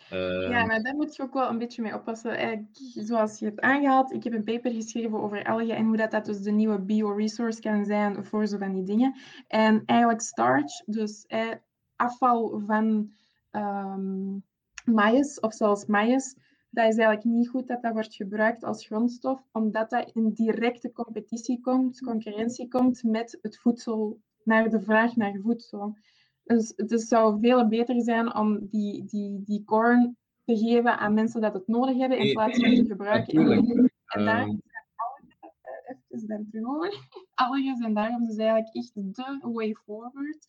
Ehm, 0.10 0.52
Ja, 0.52 0.66
maar 0.66 0.82
daar 0.82 0.96
moet 0.96 1.16
je 1.16 1.24
ook 1.24 1.34
wel 1.34 1.50
een 1.50 1.58
beetje 1.58 1.82
mee 1.82 1.94
oppassen. 1.94 2.32
Eigenlijk, 2.38 2.70
zoals 2.94 3.40
je 3.40 3.46
hebt 3.46 3.62
aangehaald, 3.62 4.12
ik 4.12 4.24
heb 4.24 4.34
een 4.34 4.44
paper 4.44 4.72
geschreven 4.72 5.22
over 5.22 5.44
algen 5.44 5.76
en 5.76 5.86
hoe 5.86 5.98
dat, 5.98 6.12
dat 6.12 6.26
dus 6.26 6.42
de 6.42 6.52
nieuwe 6.52 6.80
bioresource 6.80 7.62
kan 7.62 7.86
zijn 7.86 8.26
voor 8.26 8.48
zo 8.48 8.58
van 8.58 8.74
die 8.74 8.84
dingen. 8.84 9.16
En 9.48 9.82
eigenlijk 9.86 10.22
starch, 10.22 10.84
dus 10.86 11.26
eh, 11.26 11.52
afval 11.96 12.62
van 12.66 13.12
ehm 13.52 14.38
maïs 14.86 15.40
of 15.40 15.54
zelfs 15.54 15.86
maïs, 15.86 16.36
dat 16.70 16.88
is 16.88 16.98
eigenlijk 16.98 17.24
niet 17.24 17.50
goed 17.50 17.68
dat 17.68 17.82
dat 17.82 17.94
wordt 17.94 18.16
gebruikt 18.16 18.64
als 18.64 18.86
grondstof, 18.86 19.42
omdat 19.52 19.90
dat 19.90 20.12
in 20.14 20.34
directe 20.34 20.92
competitie 20.92 21.62
komt, 21.62 22.02
concurrentie 22.02 22.68
komt 22.68 23.04
met 23.04 23.38
het 23.42 23.58
voedsel, 23.58 24.22
naar 24.44 24.70
de 24.70 24.82
vraag 24.82 25.16
naar 25.16 25.40
voedsel. 25.42 25.96
Dus 26.44 26.74
het 26.76 26.92
is- 26.92 27.08
zou 27.08 27.40
veel 27.42 27.68
beter 27.68 28.02
zijn 28.02 28.36
om 28.36 28.68
die, 28.70 29.06
die, 29.06 29.42
die 29.46 29.64
corn 29.64 30.18
te 30.46 30.58
geven 30.58 30.98
aan 31.00 31.14
mensen 31.14 31.42
dat 31.42 31.54
het 31.54 31.68
nodig 31.68 31.98
hebben, 31.98 32.18
in 32.18 32.24
Nee, 32.24 32.34
plaats 32.34 32.60
van 32.60 32.70
te 32.76 32.86
gebruiken. 32.86 33.36
natuurlijk. 33.36 33.92
En 34.06 34.26
daar 34.26 34.40
Ehm, 34.40 34.50
zijn 34.50 34.86
algen, 34.96 35.28
eh, 35.40 36.40
even. 36.50 36.90
Algen 37.34 37.76
zijn 37.78 37.94
daarom 37.94 38.26
dus 38.28 38.36
eigenlijk 38.38 38.76
echt 38.76 38.94
de 38.96 39.40
way 39.54 39.74
forward, 39.86 40.48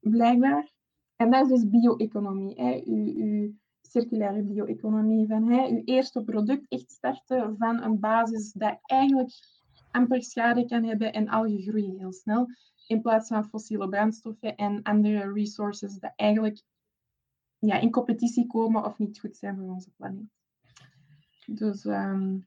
blijkbaar. 0.00 0.70
En 1.16 1.30
dat 1.30 1.42
is 1.42 1.48
dus 1.60 1.70
bio-economie. 1.70 2.54
hè. 2.62 2.82
Uw, 2.86 3.14
uw 3.16 3.52
circulaire 3.82 4.42
bio-economie. 4.42 5.26
Van 5.26 5.50
hè, 5.50 5.68
uw 5.68 5.82
eerste 5.84 6.22
product 6.24 6.64
echt 6.68 6.90
starten 6.90 7.56
van 7.58 7.82
een 7.82 8.00
basis 8.00 8.52
dat 8.52 8.78
eigenlijk 8.82 9.32
amper 9.90 10.22
schade 10.22 10.64
kan 10.66 10.84
hebben 10.84 11.12
en 11.12 11.28
algen 11.28 11.60
groeien 11.62 11.98
heel 11.98 12.12
snel. 12.12 12.46
In 12.90 13.00
plaats 13.00 13.28
van 13.28 13.44
fossiele 13.44 13.88
brandstoffen 13.88 14.56
en 14.56 14.82
andere 14.82 15.32
resources 15.32 15.98
die 15.98 16.10
eigenlijk 16.16 16.62
ja, 17.58 17.80
in 17.80 17.90
competitie 17.90 18.46
komen 18.46 18.84
of 18.84 18.98
niet 18.98 19.20
goed 19.20 19.36
zijn 19.36 19.56
voor 19.56 19.68
onze 19.74 19.90
planeet. 19.96 20.30
Dus 21.46 21.84
ehm, 21.84 22.38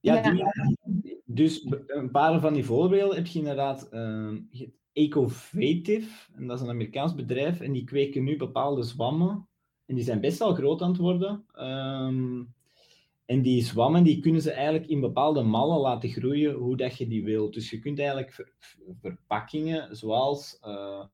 Ja, 0.00 0.14
Ja. 0.32 0.52
Die, 0.84 1.22
dus 1.24 1.66
een 1.86 2.10
paar 2.10 2.40
van 2.40 2.54
die 2.54 2.64
voorbeelden 2.64 3.16
heb 3.16 3.26
je 3.26 3.38
inderdaad. 3.38 3.88
ehm, 3.88 4.40
je 4.50 4.64
hebt 4.64 4.78
Ecovative, 4.92 6.32
en 6.34 6.46
dat 6.46 6.56
is 6.56 6.64
een 6.64 6.72
Amerikaans 6.72 7.14
bedrijf, 7.14 7.60
en 7.60 7.72
die 7.72 7.84
kweken 7.84 8.24
nu 8.24 8.36
bepaalde 8.36 8.82
zwammen. 8.82 9.48
En 9.84 9.94
die 9.94 10.04
zijn 10.04 10.20
best 10.20 10.38
wel 10.38 10.54
groot 10.54 10.82
aan 10.82 10.88
het 10.88 10.98
worden. 10.98 11.44
Ehm, 11.52 12.44
en 13.26 13.42
die 13.42 13.64
zwammen 13.64 14.04
die 14.04 14.20
kunnen 14.20 14.42
ze 14.42 14.50
eigenlijk 14.50 14.86
in 14.86 15.00
bepaalde 15.00 15.42
mallen 15.42 15.78
laten 15.78 16.08
groeien 16.10 16.54
hoe 16.54 16.76
dat 16.76 16.96
je 16.98 17.06
die 17.06 17.24
wilt. 17.24 17.54
Dus 17.54 17.70
je 17.70 17.78
kunt 17.78 17.98
eigenlijk 17.98 18.32
ver- 18.32 18.52
ver- 18.58 18.94
verpakkingen 19.00 19.96
zoals 19.96 20.58
eh, 20.60 21.04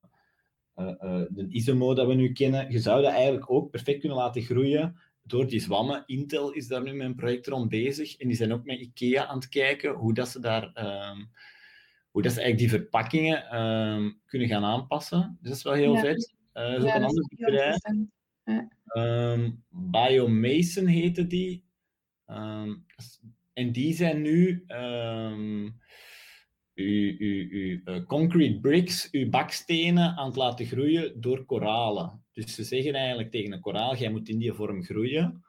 eh, 0.74 0.88
eh, 0.98 1.26
de 1.30 1.46
Isomo 1.48 1.94
dat 1.94 2.06
we 2.06 2.14
nu 2.14 2.32
kennen, 2.32 2.70
je 2.70 2.78
zou 2.78 3.02
dat 3.02 3.12
eigenlijk 3.12 3.50
ook 3.50 3.70
perfect 3.70 4.00
kunnen 4.00 4.18
laten 4.18 4.42
groeien 4.42 4.96
door 5.22 5.46
die 5.46 5.60
zwammen. 5.60 6.02
Intel 6.06 6.52
is 6.52 6.66
daar 6.68 6.82
nu 6.82 6.92
met 6.92 7.06
een 7.06 7.14
project 7.14 7.46
rond 7.46 7.68
bezig 7.68 8.16
en 8.16 8.28
die 8.28 8.36
zijn 8.36 8.52
ook 8.52 8.64
met 8.64 8.80
IKEA 8.80 9.26
aan 9.26 9.36
het 9.38 9.48
kijken 9.48 9.92
hoe 9.94 10.14
dat 10.14 10.28
ze 10.28 10.40
daar 10.40 10.70
ehm, 10.72 11.24
hoe 12.10 12.22
dat 12.22 12.32
ze 12.32 12.40
eigenlijk 12.40 12.70
die 12.70 12.80
verpakkingen 12.80 13.44
ehm, 13.46 14.10
kunnen 14.26 14.48
gaan 14.48 14.64
aanpassen. 14.64 15.38
Dus 15.40 15.48
dat 15.48 15.56
is 15.58 15.62
wel 15.64 15.72
heel 15.72 15.94
Ja. 15.94 16.00
vet. 16.00 16.34
Dat 16.52 16.70
is 16.72 16.78
ook 16.82 16.86
ja, 16.88 16.96
een 16.96 17.04
ander 17.04 17.26
bedrijf. 17.28 17.74
interessant. 17.84 18.10
Ehm, 18.86 19.50
Biomason 19.68 20.86
heette 20.86 21.26
die. 21.26 21.64
Ehm, 22.32 22.74
en 23.52 23.72
die 23.72 23.94
zijn 23.94 24.22
nu 24.22 24.64
ehm, 24.66 25.70
uw, 26.74 27.14
uw, 27.18 27.48
uw 27.50 27.80
eh, 27.84 28.06
concrete 28.06 28.60
bricks, 28.60 29.08
uw 29.10 29.30
bakstenen 29.30 30.16
aan 30.16 30.26
het 30.26 30.36
laten 30.36 30.66
groeien 30.66 31.20
door 31.20 31.44
koralen. 31.44 32.24
Dus 32.32 32.54
ze 32.54 32.64
zeggen 32.64 32.94
eigenlijk 32.94 33.30
tegen 33.30 33.52
een 33.52 33.60
koraal, 33.60 33.96
jij 33.96 34.10
moet 34.10 34.28
in 34.28 34.38
die 34.38 34.52
vorm 34.52 34.84
groeien. 34.84 35.44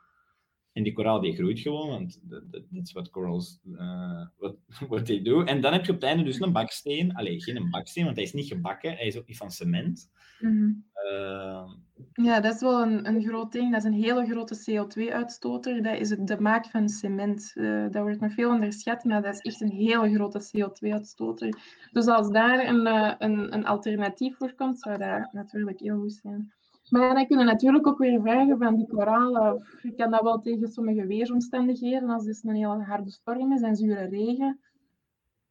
En 0.74 0.84
die 0.84 0.94
koraal 0.94 1.22
die 1.22 1.36
groeit 1.36 1.60
gewoon, 1.60 1.90
want 1.90 2.20
dat 2.30 2.64
is 2.72 2.92
wat 2.92 3.10
corals 3.10 3.60
eh 3.78 4.28
what, 4.38 4.56
what 4.90 5.06
they 5.06 5.22
do. 5.22 5.44
En 5.44 5.62
dan 5.62 5.74
heb 5.74 5.86
je 5.86 5.92
op 5.92 6.00
het 6.00 6.10
einde 6.10 6.24
dus 6.24 6.40
een 6.40 6.52
baksteen. 6.52 7.14
Allee, 7.16 7.42
geen 7.42 7.56
een 7.56 7.70
baksteen, 7.70 8.04
want 8.04 8.16
hij 8.16 8.26
is 8.26 8.34
niet 8.34 8.48
gebakken. 8.48 8.96
Hij 8.96 9.08
is 9.08 9.18
ook 9.18 9.28
niet 9.28 9.38
van 9.38 9.52
cement. 9.52 10.10
Mhm. 10.40 10.72
Ehm, 10.94 11.70
Ja, 12.14 12.40
dat 12.40 12.54
is 12.54 12.62
wel 12.62 12.82
een, 12.82 13.08
een 13.08 13.24
groot 13.24 13.52
ding. 13.52 13.72
Dat 13.72 13.84
is 13.84 13.90
een 13.90 14.04
hele 14.04 14.26
grote 14.26 14.56
CO2-uitstoter. 14.56 15.84
Dat 15.84 16.00
is 16.00 16.10
de 16.10 16.40
maak 16.40 16.66
van 16.66 16.90
cement. 16.90 17.52
Eh, 17.56 17.88
dat 17.90 18.02
wordt 18.02 18.20
nog 18.20 18.34
veel 18.34 18.50
onderschat, 18.50 19.04
maar 19.04 19.22
dat 19.22 19.34
is 19.34 19.40
echt 19.40 19.62
een 19.62 19.72
hele 19.72 20.14
grote 20.14 20.40
CO2-uitstoter. 20.40 21.58
Dus 21.92 22.08
als 22.08 22.30
daar 22.30 22.68
een, 22.68 22.88
eh, 22.88 23.14
een, 23.18 23.54
een 23.54 23.66
alternatief 23.66 24.38
voor 24.38 24.54
komt, 24.54 24.80
zou 24.80 24.98
dat 24.98 25.34
natuurlijk 25.34 25.80
heel 25.80 26.00
goed 26.00 26.14
zijn. 26.14 26.54
Maar 26.90 27.16
dan 27.16 27.28
kunnen 27.28 27.46
natuurlijk 27.46 27.88
ook 27.88 27.98
weer 27.98 28.22
vragen 28.22 28.58
van 28.58 28.76
die 28.76 28.88
koralen. 28.88 29.68
Je 29.82 29.94
kan 29.96 30.12
dat 30.12 30.22
wel 30.22 30.40
tegen 30.40 30.68
sommige 30.68 31.06
weersomstandigheden, 31.06 32.10
als 32.10 32.26
het 32.26 32.44
een 32.44 32.56
hele 32.56 32.84
harde 32.84 33.12
storm 33.12 33.54
is 33.54 33.62
en 33.62 33.76
zure 33.76 34.06
regen. 34.06 34.60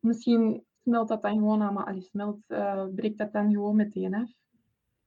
Misschien 0.00 0.64
smelt 0.83 1.09
dat 1.09 1.22
dan 1.22 1.38
gewoon 1.38 1.62
allemaal, 1.62 1.87
allee, 1.87 2.02
smelt, 2.02 2.38
eh, 2.46 2.85
breekt 2.94 3.18
dat 3.18 3.33
dan 3.33 3.50
gewoon 3.50 3.76
meteen 3.76 4.14
af. 4.14 4.31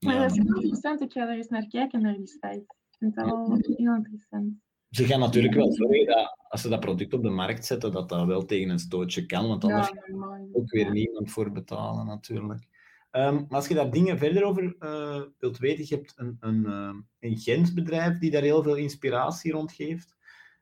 Maar 0.06 0.20
dat 0.20 0.30
is 0.30 0.36
heel 0.36 0.54
interessant. 0.54 1.00
Ik 1.00 1.12
ga 1.12 1.26
daar 1.26 1.36
eens 1.36 1.48
naar 1.48 1.66
kijken, 1.66 2.02
naar 2.02 2.16
die 2.16 2.26
site. 2.26 2.64
Ik 2.90 2.96
vind 2.98 3.14
dat 3.14 3.24
wel 3.24 3.58
heel 3.76 3.94
interessant. 3.94 4.52
ze 4.90 5.04
gaan 5.04 5.20
natuurlijk 5.20 5.54
wel 5.54 5.72
zorgen 5.72 6.06
dat 6.06 6.36
als 6.48 6.60
ze 6.60 6.68
dat 6.68 6.80
product 6.80 7.12
op 7.12 7.22
de 7.22 7.28
markt 7.28 7.64
zetten, 7.64 7.92
dat 7.92 8.08
dat 8.08 8.26
wel 8.26 8.44
tegen 8.44 8.70
een 8.70 8.78
stootje 8.78 9.26
kan, 9.26 9.48
want 9.48 9.64
anders 9.64 9.92
normaal. 10.06 10.48
ook 10.52 10.70
weer 10.70 10.90
niemand 10.90 11.30
voor 11.30 11.52
betalen 11.52 12.06
natuurlijk. 12.06 12.66
Ehm, 13.10 13.34
maar 13.34 13.46
als 13.48 13.68
je 13.68 13.74
daar 13.74 13.90
dingen 13.90 14.18
verder 14.18 14.44
over 14.44 14.76
eh, 14.78 15.22
wilt 15.38 15.58
weten, 15.58 15.84
je 15.88 15.94
hebt 15.94 16.12
een, 16.16 16.36
een, 16.40 16.66
eh, 16.66 17.56
een 17.56 17.74
bedrijf 17.74 18.18
die 18.18 18.30
daar 18.30 18.42
heel 18.42 18.62
veel 18.62 18.76
inspiratie 18.76 19.52
rond 19.52 19.72
geeft. 19.72 20.16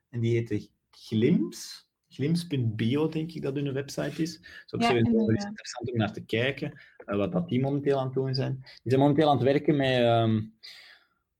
En 0.09 0.19
die 0.19 0.33
heet 0.33 0.47
de 0.47 0.69
Glims. 0.91 1.89
Glims.bio, 2.07 3.07
denk 3.07 3.31
ik 3.31 3.41
dat 3.41 3.55
hun 3.55 3.73
website 3.73 4.21
is. 4.21 4.39
Dus 4.39 4.71
op 4.71 4.81
Ja, 4.81 4.87
zich 4.87 4.95
is 4.95 5.07
het 5.07 5.15
wel 5.15 5.29
interessant 5.29 5.91
om 5.91 5.97
naar 5.97 6.13
te 6.13 6.25
kijken, 6.25 6.81
wat 7.05 7.31
dat 7.31 7.49
die 7.49 7.61
momenteel 7.61 7.99
aan 7.99 8.05
het 8.05 8.13
doen 8.13 8.33
zijn. 8.33 8.59
Die 8.61 8.81
zijn 8.83 8.99
momenteel 8.99 9.29
aan 9.29 9.35
het 9.35 9.45
werken 9.45 9.75
met, 9.75 9.99
ehm, 9.99 10.41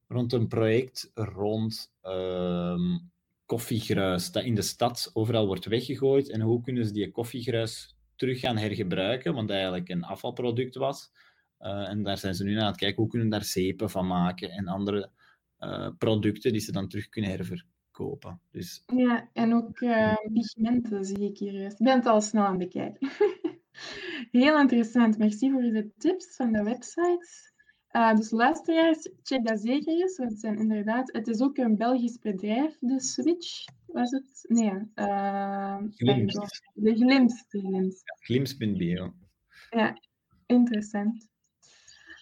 rond 0.08 0.34
een 0.34 0.48
project 0.48 1.12
rond 1.14 1.94
ehm, 2.02 2.98
koffiegruis 3.46 4.32
dat 4.32 4.44
in 4.44 4.56
de 4.56 4.62
stad 4.62 5.10
overal 5.14 5.48
wordt 5.48 5.66
weggegooid. 5.66 6.30
En 6.30 6.42
hoe 6.42 6.62
kunnen 6.62 6.86
ze 6.86 6.94
die 6.94 7.12
koffiegruis 7.12 7.96
terug 8.16 8.40
gaan 8.40 8.58
hergebruiken, 8.58 9.34
want 9.34 9.50
eigenlijk 9.50 9.90
een 9.90 10.04
afvalproduct 10.04 10.76
was. 10.76 11.12
Eh, 11.58 11.90
en 11.90 12.04
daar 12.04 12.18
zijn 12.18 12.36
ze 12.36 12.44
nu 12.44 12.60
aan 12.60 12.68
het 12.68 12.78
kijken 12.78 13.02
hoe 13.02 13.12
kunnen 13.12 13.30
daar 13.30 13.44
zeepen 13.44 13.90
van 13.90 14.08
maken 14.08 14.50
en 14.50 14.68
andere 14.68 15.10
eh, 15.58 15.90
producten 15.98 16.52
die 16.52 16.62
ze 16.62 16.72
dan 16.72 16.88
terug 16.88 17.10
kunnen 17.10 17.32
herverkopen. 17.32 18.40
Dus 18.52 18.84
Ja, 18.96 19.30
en 19.34 19.54
ook 19.54 19.80
eh, 19.80 20.16
pigmenten 20.34 21.06
zie 21.06 21.30
ik 21.30 21.38
hier 21.38 21.54
juist. 21.54 21.80
Ik 21.80 21.86
ben 21.86 21.96
het 21.96 22.06
al 22.06 22.22
snel 22.22 22.44
aan 22.44 22.60
het 22.60 22.72
bekijken. 22.72 23.10
Heel 24.36 24.60
interessant. 24.60 25.18
Merci 25.18 25.52
voor 25.52 25.62
de 25.62 25.92
tips 25.98 26.36
van 26.36 26.52
de 26.52 26.64
websites. 26.64 27.54
Eh, 27.88 28.16
dus 28.16 28.32
luisteraars, 28.32 29.10
check 29.24 29.46
dat 29.46 29.62
zeker 29.62 29.94
eens. 29.94 30.18
Want 30.18 30.32
het, 30.32 30.40
zijn 30.40 30.58
inderdaad, 30.58 31.12
het 31.14 31.28
is 31.28 31.42
ook 31.42 31.58
een 31.58 31.78
Belgisch 31.78 32.20
bedrijf, 32.20 32.78
de 32.80 33.00
Switch. 33.02 33.66
Was 33.86 34.12
het? 34.12 34.46
Nee. 34.48 34.92
pardon. 34.94 35.94
De 36.74 36.96
Glims. 36.96 37.46
De 37.48 37.60
Glims. 37.60 38.02
Glims.bio. 38.20 39.14
Interessant. 40.46 41.30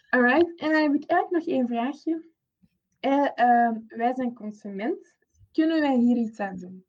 Alright, 0.09 0.59
en 0.59 0.71
dan 0.71 0.81
heb 0.81 0.93
ik 0.93 1.09
eigenlijk 1.09 1.45
nog 1.45 1.55
één 1.55 1.67
vraagje. 1.67 2.25
Eh, 2.99 3.29
ehm, 3.35 3.79
wij 3.87 4.13
zijn 4.15 4.33
consument. 4.33 5.15
Kunnen 5.51 5.81
wij 5.81 5.97
hier 5.97 6.17
iets 6.17 6.39
aan 6.39 6.57
doen? 6.57 6.85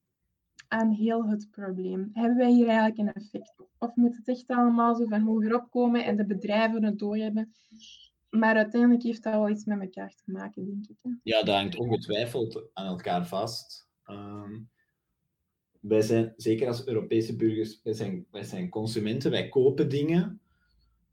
Aan 0.75 0.91
heel 0.91 1.29
het 1.29 1.51
probleem. 1.51 2.11
Hebben 2.13 2.37
wij 2.37 2.51
hier 2.51 2.67
eigenlijk 2.67 2.99
een 2.99 3.13
effect? 3.13 3.55
Of 3.79 3.95
moet 3.95 4.17
het 4.17 4.29
echt 4.29 4.47
allemaal 4.47 4.95
zo 4.95 5.07
van 5.07 5.21
hogerop 5.21 5.71
komen 5.71 6.05
en 6.05 6.17
de 6.17 6.27
bedrijven 6.27 6.85
het 6.85 6.99
doorhebben? 6.99 7.55
Maar 8.31 8.57
uiteindelijk 8.57 9.03
heeft 9.03 9.23
dat 9.23 9.33
wel 9.33 9.49
iets 9.49 9.65
met 9.65 9.81
elkaar 9.81 10.15
te 10.15 10.31
maken, 10.31 10.65
denk 10.65 10.87
ik. 10.89 10.97
Hè? 11.03 11.11
Ja, 11.23 11.43
dat 11.43 11.55
hangt 11.55 11.77
ongetwijfeld 11.77 12.63
aan 12.73 12.87
elkaar 12.87 13.27
vast. 13.27 13.89
Ehm, 14.05 14.61
wij 15.81 16.03
zijn, 16.03 16.33
zeker 16.37 16.67
als 16.67 16.87
Europese 16.87 17.37
burgers, 17.37 17.81
wij 17.83 17.93
zijn, 17.93 18.27
wij 18.31 18.45
zijn 18.45 18.69
consumenten, 18.69 19.31
wij 19.31 19.49
kopen 19.49 19.89
dingen. 19.89 20.41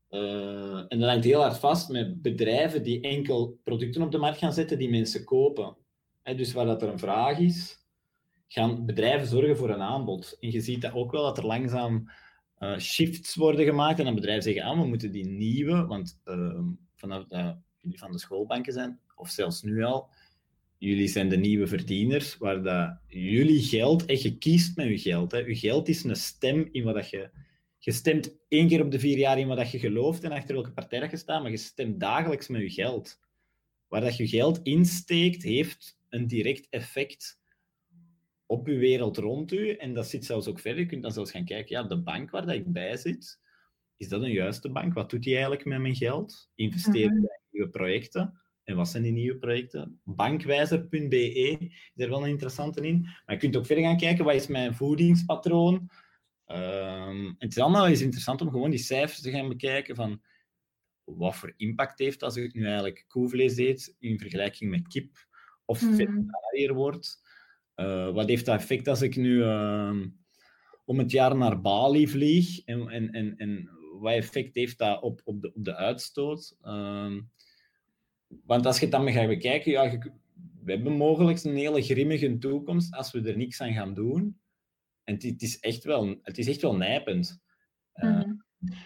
Eh, 0.09 0.85
en 0.87 0.99
dat 0.99 1.09
hangt 1.09 1.25
heel 1.25 1.41
hard 1.41 1.57
vast 1.57 1.89
met 1.89 2.21
bedrijven 2.21 2.83
die 2.83 3.01
enkel 3.01 3.59
producten 3.63 4.01
op 4.01 4.11
de 4.11 4.17
markt 4.17 4.37
gaan 4.37 4.53
zetten 4.53 4.77
die 4.77 4.89
mensen 4.89 5.23
kopen. 5.23 5.77
Hè, 6.21 6.35
dus 6.35 6.53
waar 6.53 6.65
dat 6.65 6.81
er 6.81 6.89
een 6.89 6.99
vraag 6.99 7.39
is, 7.39 7.80
gaan 8.51 8.85
bedrijven 8.85 9.27
zorgen 9.27 9.57
voor 9.57 9.69
een 9.69 9.81
aanbod. 9.81 10.37
En 10.39 10.51
je 10.51 10.61
ziet 10.61 10.81
dat 10.81 10.93
ook 10.93 11.11
wel 11.11 11.23
dat 11.23 11.37
er 11.37 11.45
langzaam 11.45 12.11
eh, 12.57 12.77
shifts 12.77 13.35
worden 13.35 13.65
gemaakt 13.65 13.99
en 13.99 14.05
dan 14.05 14.15
bedrijven 14.15 14.43
zeggen, 14.43 14.63
ah, 14.63 14.79
we 14.79 14.87
moeten 14.87 15.11
die 15.11 15.25
nieuwe, 15.25 15.85
want 15.85 16.21
ehm, 16.23 16.63
vanaf 16.95 17.25
dat 17.25 17.57
jullie 17.81 17.97
van 17.97 18.11
de 18.11 18.19
schoolbanken 18.19 18.73
zijn, 18.73 18.99
of 19.15 19.29
zelfs 19.29 19.61
nu 19.61 19.83
al, 19.83 20.09
jullie 20.77 21.07
zijn 21.07 21.29
de 21.29 21.37
nieuwe 21.37 21.67
verdieners, 21.67 22.37
waar 22.37 22.63
dat 22.63 22.97
jullie 23.07 23.61
geld, 23.61 24.05
en 24.05 24.21
je 24.21 24.37
kiest 24.37 24.75
met 24.75 24.87
je 24.87 24.97
geld. 24.97 25.31
Hè. 25.31 25.37
Je 25.37 25.55
geld 25.55 25.87
is 25.87 26.03
een 26.03 26.15
stem 26.15 26.69
in 26.71 26.83
wat 26.83 26.95
dat 26.95 27.09
je... 27.09 27.29
Je 27.77 27.91
stemt 27.91 28.37
één 28.47 28.67
keer 28.67 28.81
op 28.81 28.91
de 28.91 28.99
vier 28.99 29.17
jaar 29.17 29.39
in 29.39 29.47
wat 29.47 29.57
dat 29.57 29.71
je 29.71 29.79
gelooft 29.79 30.23
en 30.23 30.31
achter 30.31 30.53
welke 30.53 30.71
partij 30.71 30.99
dat 30.99 31.11
je 31.11 31.17
staat, 31.17 31.41
maar 31.41 31.51
je 31.51 31.57
stemt 31.57 31.99
dagelijks 31.99 32.47
met 32.47 32.61
je 32.61 32.69
geld. 32.69 33.19
Waar 33.87 34.01
dat 34.01 34.17
je 34.17 34.27
geld 34.27 34.59
insteekt, 34.63 35.43
heeft 35.43 35.99
een 36.09 36.27
direct 36.27 36.67
effect 36.69 37.40
op 38.51 38.67
je 38.67 38.77
wereld 38.77 39.17
rond 39.17 39.51
u. 39.51 39.69
En 39.69 39.93
dat 39.93 40.07
zit 40.07 40.25
zelfs 40.25 40.47
ook 40.47 40.59
verder. 40.59 40.79
Je 40.81 40.87
kunt 40.87 41.01
dan 41.01 41.11
zelfs 41.11 41.31
gaan 41.31 41.45
kijken, 41.45 41.75
ja, 41.75 41.83
de 41.83 42.01
bank 42.01 42.29
waar 42.29 42.45
dat 42.45 42.55
ik 42.55 42.71
bij 42.71 42.97
zit, 42.97 43.39
is 43.97 44.07
dat 44.07 44.21
een 44.21 44.31
juiste 44.31 44.71
bank? 44.71 44.93
Wat 44.93 45.09
doet 45.09 45.23
die 45.23 45.33
eigenlijk 45.33 45.65
met 45.65 45.79
mijn 45.79 45.95
geld? 45.95 46.49
Investeren 46.55 47.13
Mhm. 47.15 47.23
in 47.23 47.29
nieuwe 47.51 47.69
projecten? 47.69 48.41
En 48.63 48.75
wat 48.75 48.89
zijn 48.89 49.03
die 49.03 49.11
nieuwe 49.11 49.37
projecten? 49.37 50.01
Bankwijzer.be 50.03 51.31
is 51.93 52.03
er 52.03 52.09
wel 52.09 52.23
een 52.23 52.29
interessante 52.29 52.87
in. 52.87 53.01
Maar 53.01 53.35
je 53.35 53.37
kunt 53.37 53.55
ook 53.55 53.65
verder 53.65 53.83
gaan 53.83 53.97
kijken, 53.97 54.25
wat 54.25 54.35
is 54.35 54.47
mijn 54.47 54.75
voedingspatroon? 54.75 55.89
Ehm, 56.45 57.25
het 57.37 57.51
is 57.51 57.57
allemaal 57.57 57.87
eens 57.87 58.01
interessant 58.01 58.41
om 58.41 58.49
gewoon 58.49 58.69
die 58.69 58.79
cijfers 58.79 59.21
te 59.21 59.31
gaan 59.31 59.47
bekijken 59.47 59.95
van 59.95 60.21
wat 61.03 61.35
voor 61.35 61.53
impact 61.57 61.99
heeft 61.99 62.23
als 62.23 62.35
ik 62.35 62.53
nu 62.53 62.65
eigenlijk 62.65 63.05
koevlees 63.07 63.57
eet 63.57 63.95
in 63.99 64.19
vergelijking 64.19 64.69
met 64.71 64.87
kip 64.87 65.27
of 65.65 65.81
Mhm. 65.81 65.95
vegetariër 65.95 66.73
word. 66.73 67.29
Eh, 67.75 68.11
wat 68.13 68.27
heeft 68.29 68.45
dat 68.45 68.55
effect 68.55 68.87
als 68.87 69.01
ik 69.01 69.15
nu 69.15 69.43
ehm, 69.43 70.07
om 70.85 70.97
het 70.99 71.11
jaar 71.11 71.37
naar 71.37 71.61
Bali 71.61 72.07
vlieg? 72.07 72.63
En, 72.65 72.87
en, 72.89 73.11
en, 73.11 73.37
en 73.37 73.69
wat 73.99 74.11
effect 74.13 74.55
heeft 74.55 74.77
dat 74.77 75.01
op, 75.01 75.21
op, 75.23 75.41
de, 75.41 75.53
op 75.53 75.63
de 75.65 75.75
uitstoot? 75.75 76.57
Ehm, 76.61 77.21
want 78.45 78.65
als 78.65 78.75
je 78.79 78.81
het 78.85 78.91
dan 78.91 79.11
gaat 79.11 79.27
bekijken, 79.27 79.71
ja, 79.71 79.83
je- 79.83 80.11
we 80.63 80.71
hebben 80.71 80.93
mogelijk 80.93 81.43
een 81.43 81.55
hele 81.55 81.81
grimmige 81.81 82.37
toekomst 82.37 82.93
als 82.95 83.11
we 83.11 83.21
er 83.21 83.37
niks 83.37 83.61
aan 83.61 83.73
gaan 83.73 83.93
doen. 83.93 84.39
En 85.03 85.13
het, 85.13 85.23
het 85.23 85.41
is, 85.41 85.59
echt 85.59 85.83
wel, 85.83 86.19
het 86.21 86.37
is 86.37 86.47
echt 86.47 86.61
wel 86.61 86.75
nijpend. 86.75 87.41
Eh, 87.93 88.09
Mhm. 88.09 88.29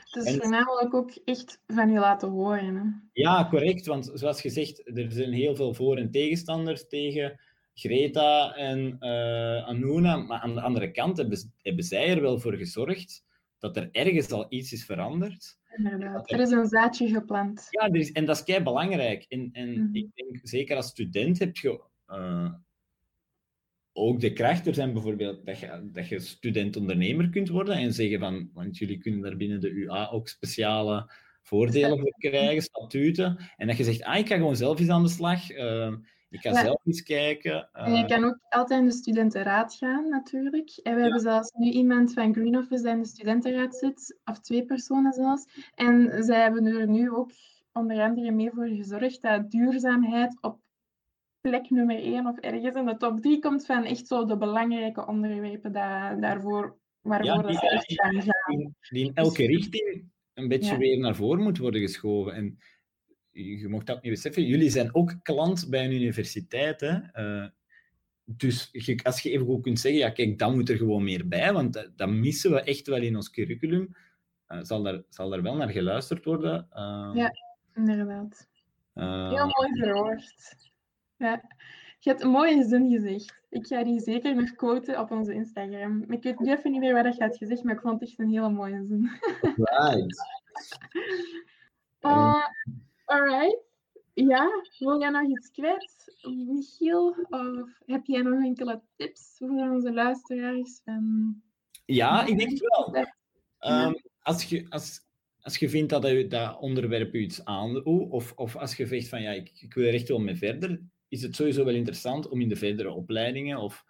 Het 0.09 0.25
is 0.25 0.33
en- 0.33 0.39
voornamelijk 0.41 0.93
ook 0.93 1.11
echt 1.25 1.61
van 1.67 1.91
je 1.91 1.99
laten 1.99 2.29
horen. 2.29 2.75
Hè? 2.75 2.83
Ja, 3.21 3.47
correct. 3.49 3.85
Want 3.85 4.11
zoals 4.13 4.41
gezegd, 4.41 4.97
er 4.97 5.11
zijn 5.11 5.33
heel 5.33 5.55
veel 5.55 5.73
voor- 5.73 5.97
en 5.97 6.11
tegenstanders 6.11 6.87
tegen 6.87 7.39
Greta 7.75 8.55
en 8.55 8.95
eh 8.99 9.67
Anuna. 9.67 10.15
Maar 10.17 10.39
aan 10.39 10.53
de 10.55 10.61
andere 10.61 10.91
kant 10.91 11.17
hebben, 11.17 11.53
hebben 11.61 11.83
zij 11.83 12.09
er 12.09 12.21
wel 12.21 12.39
voor 12.39 12.53
gezorgd 12.53 13.23
dat 13.59 13.77
er 13.77 13.89
ergens 13.91 14.31
al 14.31 14.45
iets 14.49 14.71
is 14.73 14.85
veranderd. 14.85 15.57
Inderdaad. 15.77 16.31
Er 16.31 16.39
is 16.39 16.51
een 16.51 16.65
zaadje 16.67 17.07
geplant. 17.07 17.67
Ja, 17.69 17.87
er 17.87 17.95
is, 17.95 18.11
en 18.11 18.25
dat 18.25 18.35
is 18.37 18.43
kei 18.43 18.63
belangrijk. 18.63 19.25
En, 19.29 19.49
en 19.51 19.69
Mhm. 19.71 19.95
ik 19.95 20.07
denk, 20.13 20.39
zeker 20.43 20.75
als 20.75 20.87
student 20.87 21.39
heb 21.39 21.57
je 21.57 21.81
eh, 22.05 22.53
ook 23.93 24.19
de 24.19 24.33
kracht. 24.33 24.67
Er 24.67 24.73
zijn 24.73 24.93
bijvoorbeeld 24.93 25.45
dat 25.45 25.59
je, 25.59 25.89
dat 25.91 26.07
je 26.07 26.19
student-ondernemer 26.19 27.29
kunt 27.29 27.49
worden 27.49 27.75
en 27.75 27.93
zeggen 27.93 28.19
van, 28.19 28.49
want 28.53 28.77
jullie 28.77 28.97
kunnen 28.97 29.21
daar 29.21 29.35
binnen 29.37 29.61
de 29.61 29.69
UA 29.69 30.09
ook 30.09 30.27
speciale 30.27 31.11
voordelen 31.41 31.99
voor 31.99 32.13
krijgen, 32.17 32.61
statuten. 32.61 33.37
En 33.57 33.67
dat 33.67 33.77
je 33.77 33.83
zegt, 33.83 34.03
ah, 34.03 34.17
ik 34.17 34.27
ga 34.27 34.35
gewoon 34.35 34.55
zelf 34.55 34.79
eens 34.79 34.89
aan 34.89 35.03
de 35.03 35.09
slag. 35.09 35.49
eh, 35.49 35.93
ik 36.29 36.39
ga 36.41 36.49
Ja. 36.49 36.63
zelf 36.63 36.85
eens 36.85 37.03
kijken. 37.03 37.69
En 37.73 37.93
je 37.93 38.03
eh, 38.03 38.07
kan 38.07 38.23
ook 38.23 38.37
altijd 38.49 38.79
in 38.79 38.85
de 38.85 38.93
studentenraad 38.93 39.73
gaan, 39.73 40.09
natuurlijk. 40.09 40.79
En 40.83 40.95
we 40.95 41.01
hebben 41.01 41.19
zelfs 41.19 41.51
nu 41.51 41.69
iemand 41.71 42.13
van 42.13 42.33
Green 42.33 42.57
Office 42.57 42.83
die 42.83 42.91
in 42.91 43.01
de 43.01 43.07
studentenraad 43.07 43.75
zit, 43.75 44.19
of 44.25 44.39
twee 44.39 44.65
personen 44.65 45.13
zelfs. 45.13 45.69
En 45.75 46.23
zij 46.23 46.41
hebben 46.41 46.65
er 46.65 46.87
nu 46.87 47.11
ook 47.11 47.31
onder 47.73 48.01
andere 48.01 48.31
mee 48.31 48.49
voor 48.51 48.67
gezorgd 48.67 49.21
dat 49.21 49.51
duurzaamheid 49.51 50.37
op 50.41 50.59
plek 51.41 51.69
nummer 51.69 51.95
één 51.99 52.25
of 52.27 52.37
ergens 52.37 52.75
in 52.75 52.85
de 52.85 52.97
top 52.97 53.21
drie 53.21 53.39
komt 53.39 53.65
van 53.65 53.83
echt 53.83 54.07
zo 54.07 54.25
de 54.25 54.37
belangrijke 54.37 55.07
onderwerpen 55.07 55.71
da- 55.71 56.15
daarvoor, 56.15 56.77
waarvoor 57.01 57.25
Ja, 57.35 57.41
dat 57.41 57.63
echt 57.71 57.93
gaan 57.93 58.21
gaan. 58.21 58.75
die, 58.89 59.05
in 59.05 59.13
elke 59.13 59.45
richting 59.45 60.09
een 60.33 60.47
beetje 60.47 60.77
weer 60.77 60.99
naar 60.99 61.15
voren 61.15 61.43
moet 61.43 61.57
worden 61.57 61.81
geschoven. 61.81 62.33
En 62.33 62.57
je 63.35 63.59
je 63.59 63.67
mocht 63.67 63.85
dat 63.85 64.01
niet 64.01 64.11
beseffen, 64.11 64.45
jullie 64.45 64.69
zijn 64.69 64.95
ook 64.95 65.15
klant 65.23 65.69
bij 65.69 65.85
een 65.85 65.93
universiteit. 65.93 66.81
Hè? 66.81 66.99
Eh, 67.11 67.47
dus 68.23 68.69
je, 68.71 68.99
als 69.03 69.21
je 69.21 69.31
even 69.31 69.45
goed 69.45 69.63
kunt 69.63 69.79
zeggen, 69.79 70.01
ja, 70.01 70.09
kijk, 70.09 70.39
dan 70.39 70.55
moet 70.55 70.69
er 70.69 70.77
gewoon 70.77 71.03
meer 71.03 71.27
bij, 71.27 71.53
want 71.53 71.73
dat, 71.73 71.91
dat 71.95 72.09
missen 72.09 72.51
we 72.51 72.61
echt 72.61 72.87
wel 72.87 73.01
in 73.01 73.15
ons 73.15 73.29
curriculum. 73.29 73.95
Eh, 74.47 74.59
zal, 74.61 74.83
daar, 74.83 75.01
zal 75.09 75.29
daar 75.29 75.41
wel 75.41 75.55
naar 75.55 75.69
geluisterd 75.69 76.25
worden? 76.25 76.67
Eh, 76.71 77.11
Ja. 77.13 77.31
Inderdaad. 77.73 78.47
Heel 78.93 79.51
mooi 79.57 79.69
verwoord. 79.73 80.55
Ja. 81.17 81.41
Je 81.99 82.09
hebt 82.09 82.23
een 82.23 82.29
mooie 82.29 82.63
zin 82.63 82.89
gezegd. 82.91 83.41
Ik 83.49 83.67
ga 83.67 83.83
die 83.83 83.99
zeker 83.99 84.35
nog 84.35 84.51
quoten 84.51 84.99
op 84.99 85.11
onze 85.11 85.33
Instagram. 85.33 86.03
Ik 86.11 86.23
weet 86.23 86.39
nu 86.39 86.51
even 86.51 86.71
niet 86.71 86.79
meer 86.79 87.03
wat 87.03 87.15
je 87.15 87.23
had 87.23 87.37
gezegd, 87.37 87.63
maar 87.63 87.75
ik 87.75 87.81
vond 87.81 87.99
het 87.99 88.09
echt 88.09 88.19
een 88.19 88.29
hele 88.29 88.49
mooie 88.49 88.85
zin. 88.87 89.09
right. 89.55 90.15
Alright. 93.05 93.63
Ja, 94.13 94.49
wil 94.79 94.99
jij 94.99 95.09
nog 95.09 95.29
iets 95.29 95.51
kwijt, 95.51 96.17
Michiel? 96.47 97.15
Of 97.29 97.69
heb 97.85 98.05
jij 98.05 98.21
nog 98.21 98.43
enkele 98.43 98.81
tips 98.95 99.35
voor 99.37 99.69
onze 99.69 99.93
luisteraars? 99.93 100.81
Van... 100.83 101.35
Ja, 101.85 102.25
ik 102.25 102.37
denk 102.37 102.49
het 102.49 102.59
wel. 102.59 102.95
Ja. 102.95 103.15
Ehm, 103.59 103.93
als, 104.19 104.43
je, 104.43 104.65
als, 104.69 105.01
als 105.41 105.57
je 105.57 105.69
vindt 105.69 105.89
dat 105.89 106.07
je, 106.07 106.27
dat 106.27 106.59
onderwerp 106.59 107.13
je 107.13 107.19
iets 107.19 107.45
aandoet, 107.45 107.85
of, 107.85 108.33
of 108.35 108.55
als 108.55 108.75
je 108.75 108.85
zegt 108.85 109.07
van 109.07 109.21
ja, 109.21 109.31
ik, 109.31 109.51
ik 109.59 109.73
wil 109.73 109.87
er 109.87 109.93
echt 109.93 110.07
wel 110.07 110.19
mee 110.19 110.35
verder, 110.35 110.81
is 111.07 111.21
het 111.21 111.35
sowieso 111.35 111.65
wel 111.65 111.73
interessant 111.73 112.29
om 112.29 112.41
in 112.41 112.49
de 112.49 112.55
verdere 112.55 112.91
opleidingen 112.91 113.57
of 113.57 113.85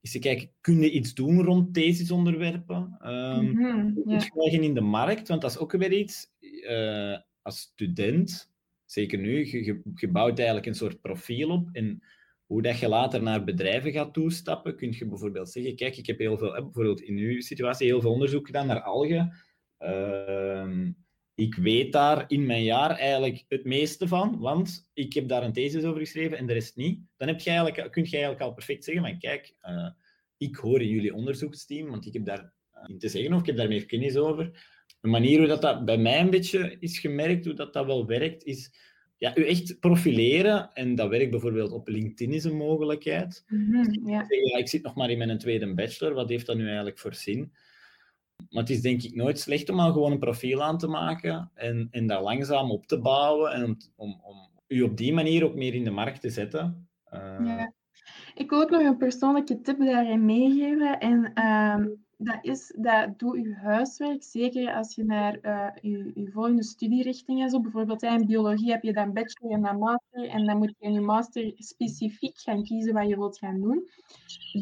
is 0.00 0.10
te 0.10 0.18
kijken, 0.18 0.50
kun 0.60 0.80
je 0.80 0.90
iets 0.90 1.14
doen 1.14 1.42
rond 1.42 1.74
thesisonderwerpen? 1.74 2.98
Um, 3.02 3.44
mm 3.44 3.56
-hmm, 3.56 4.62
in 4.62 4.74
de 4.74 4.80
markt, 4.80 5.28
want 5.28 5.40
dat 5.40 5.50
is 5.50 5.58
ook 5.58 5.72
weer 5.72 5.92
iets, 5.92 6.26
uh, 6.40 7.18
als 7.42 7.60
student, 7.60 8.52
zeker 8.94 9.18
nu, 9.18 9.64
je, 9.94 10.08
bouwt 10.08 10.36
eigenlijk 10.36 10.66
een 10.66 10.74
soort 10.74 11.00
profiel 11.00 11.50
op 11.50 11.68
en 11.72 12.02
hoe 12.46 12.62
dat 12.62 12.78
je 12.78 12.88
later 12.88 13.22
naar 13.22 13.44
bedrijven 13.44 13.92
gaat 13.92 14.12
toestappen, 14.12 14.76
kun 14.76 14.92
je 14.92 15.06
bijvoorbeeld 15.06 15.50
zeggen, 15.50 15.76
kijk, 15.76 15.96
ik 15.96 16.06
heb 16.06 16.18
heel 16.18 16.38
veel, 16.38 16.52
bijvoorbeeld 16.52 17.00
in 17.00 17.16
uw 17.16 17.40
situatie, 17.40 17.86
heel 17.86 18.00
veel 18.00 18.12
onderzoek 18.12 18.46
gedaan 18.46 18.66
naar 18.66 18.80
algen. 18.80 19.32
Uh, 19.78 20.88
ik 21.34 21.54
weet 21.54 21.92
daar 21.92 22.24
in 22.28 22.46
mijn 22.46 22.62
jaar 22.62 22.90
eigenlijk 22.90 23.44
het 23.48 23.64
meeste 23.64 24.08
van, 24.08 24.38
want 24.38 24.90
ik 24.92 25.12
heb 25.12 25.28
daar 25.28 25.42
een 25.42 25.52
thesis 25.52 25.84
over 25.84 26.00
geschreven 26.00 26.38
en 26.38 26.46
de 26.46 26.52
rest 26.52 26.76
niet. 26.76 27.00
Dan 27.16 27.28
heb 27.28 27.40
je 27.40 27.50
eigenlijk, 27.50 27.92
kun 27.92 28.04
je 28.04 28.10
eigenlijk 28.10 28.40
al 28.40 28.54
perfect 28.54 28.84
zeggen, 28.84 29.02
maar 29.02 29.16
kijk, 29.16 29.54
uh, 29.62 29.90
ik 30.36 30.56
hoor 30.56 30.80
in 30.80 30.88
jullie 30.88 31.14
onderzoeksteam, 31.14 31.90
want 31.90 32.06
ik 32.06 32.12
heb 32.12 32.24
daar 32.24 32.52
uh, 32.74 32.82
in 32.86 32.98
te 32.98 33.08
zeggen 33.08 33.32
of 33.32 33.40
ik 33.40 33.46
heb 33.46 33.56
daar 33.56 33.68
meer 33.68 33.86
kennis 33.86 34.16
over. 34.16 34.72
Een 35.04 35.10
manier 35.10 35.38
hoe 35.38 35.46
dat, 35.46 35.62
dat 35.62 35.84
bij 35.84 35.98
mij 35.98 36.20
een 36.20 36.30
beetje 36.30 36.76
is 36.78 36.98
gemerkt, 36.98 37.44
hoe 37.44 37.54
dat, 37.54 37.72
dat 37.72 37.86
wel 37.86 38.06
werkt, 38.06 38.44
is 38.44 38.72
ja, 39.16 39.36
u 39.36 39.46
echt 39.46 39.80
profileren. 39.80 40.72
En 40.72 40.94
dat 40.94 41.08
werkt 41.08 41.30
bijvoorbeeld 41.30 41.72
op 41.72 41.88
LinkedIn 41.88 42.32
is 42.32 42.44
een 42.44 42.56
mogelijkheid. 42.56 43.44
Mm 43.46 43.72
-hmm, 43.72 44.08
ja. 44.08 44.24
ja, 44.28 44.58
ik 44.58 44.68
zit 44.68 44.82
nog 44.82 44.94
maar 44.94 45.10
in 45.10 45.18
mijn 45.18 45.38
tweede 45.38 45.74
bachelor, 45.74 46.14
wat 46.14 46.28
heeft 46.28 46.46
dat 46.46 46.56
nu 46.56 46.66
eigenlijk 46.66 46.98
voor 46.98 47.14
zin? 47.14 47.52
Maar 48.50 48.62
het 48.62 48.70
is 48.70 48.80
denk 48.80 49.02
ik 49.02 49.14
nooit 49.14 49.38
slecht 49.38 49.68
om 49.68 49.80
al 49.80 49.92
gewoon 49.92 50.12
een 50.12 50.18
profiel 50.18 50.62
aan 50.62 50.78
te 50.78 50.88
maken 50.88 51.50
en, 51.54 51.88
en 51.90 52.06
dat 52.06 52.22
langzaam 52.22 52.70
op 52.70 52.86
te 52.86 53.00
bouwen 53.00 53.52
en 53.52 53.64
om, 53.64 53.76
om, 53.96 54.20
om 54.22 54.50
u 54.66 54.82
op 54.82 54.96
die 54.96 55.12
manier 55.12 55.44
ook 55.44 55.54
meer 55.54 55.74
in 55.74 55.84
de 55.84 55.90
markt 55.90 56.20
te 56.20 56.30
zetten. 56.30 56.88
Uh... 57.12 57.20
Ja. 57.44 57.72
Ik 58.34 58.50
wil 58.50 58.62
ook 58.62 58.70
nog 58.70 58.82
een 58.82 58.96
persoonlijke 58.96 59.60
tip 59.60 59.78
daarin 59.78 60.24
meegeven. 60.24 60.98
En 60.98 61.32
uh, 61.34 61.86
dat 62.18 62.38
is, 62.40 62.74
dat 62.76 63.18
doe 63.18 63.40
je 63.40 63.54
huiswerk, 63.54 64.22
zeker 64.22 64.74
als 64.74 64.94
je 64.94 65.04
naar 65.04 65.38
uh, 65.42 65.68
je, 65.80 66.30
volgende 66.32 66.62
studierichting 66.62 67.50
zo. 67.50 67.60
Bijvoorbeeld 67.60 68.02
in 68.02 68.26
biologie 68.26 68.70
heb 68.70 68.82
je 68.82 68.92
dan 68.92 69.12
bachelor 69.12 69.52
en 69.52 69.62
dan 69.62 69.78
master. 69.78 70.28
En 70.28 70.46
dan 70.46 70.58
moet 70.58 70.74
je 70.78 70.86
in 70.86 70.92
je 70.92 71.00
master 71.00 71.52
specifiek 71.56 72.38
gaan 72.38 72.62
kiezen 72.62 72.94
wat 72.94 73.08
je 73.08 73.16
wilt 73.16 73.38
gaan 73.38 73.60
doen. 73.60 73.88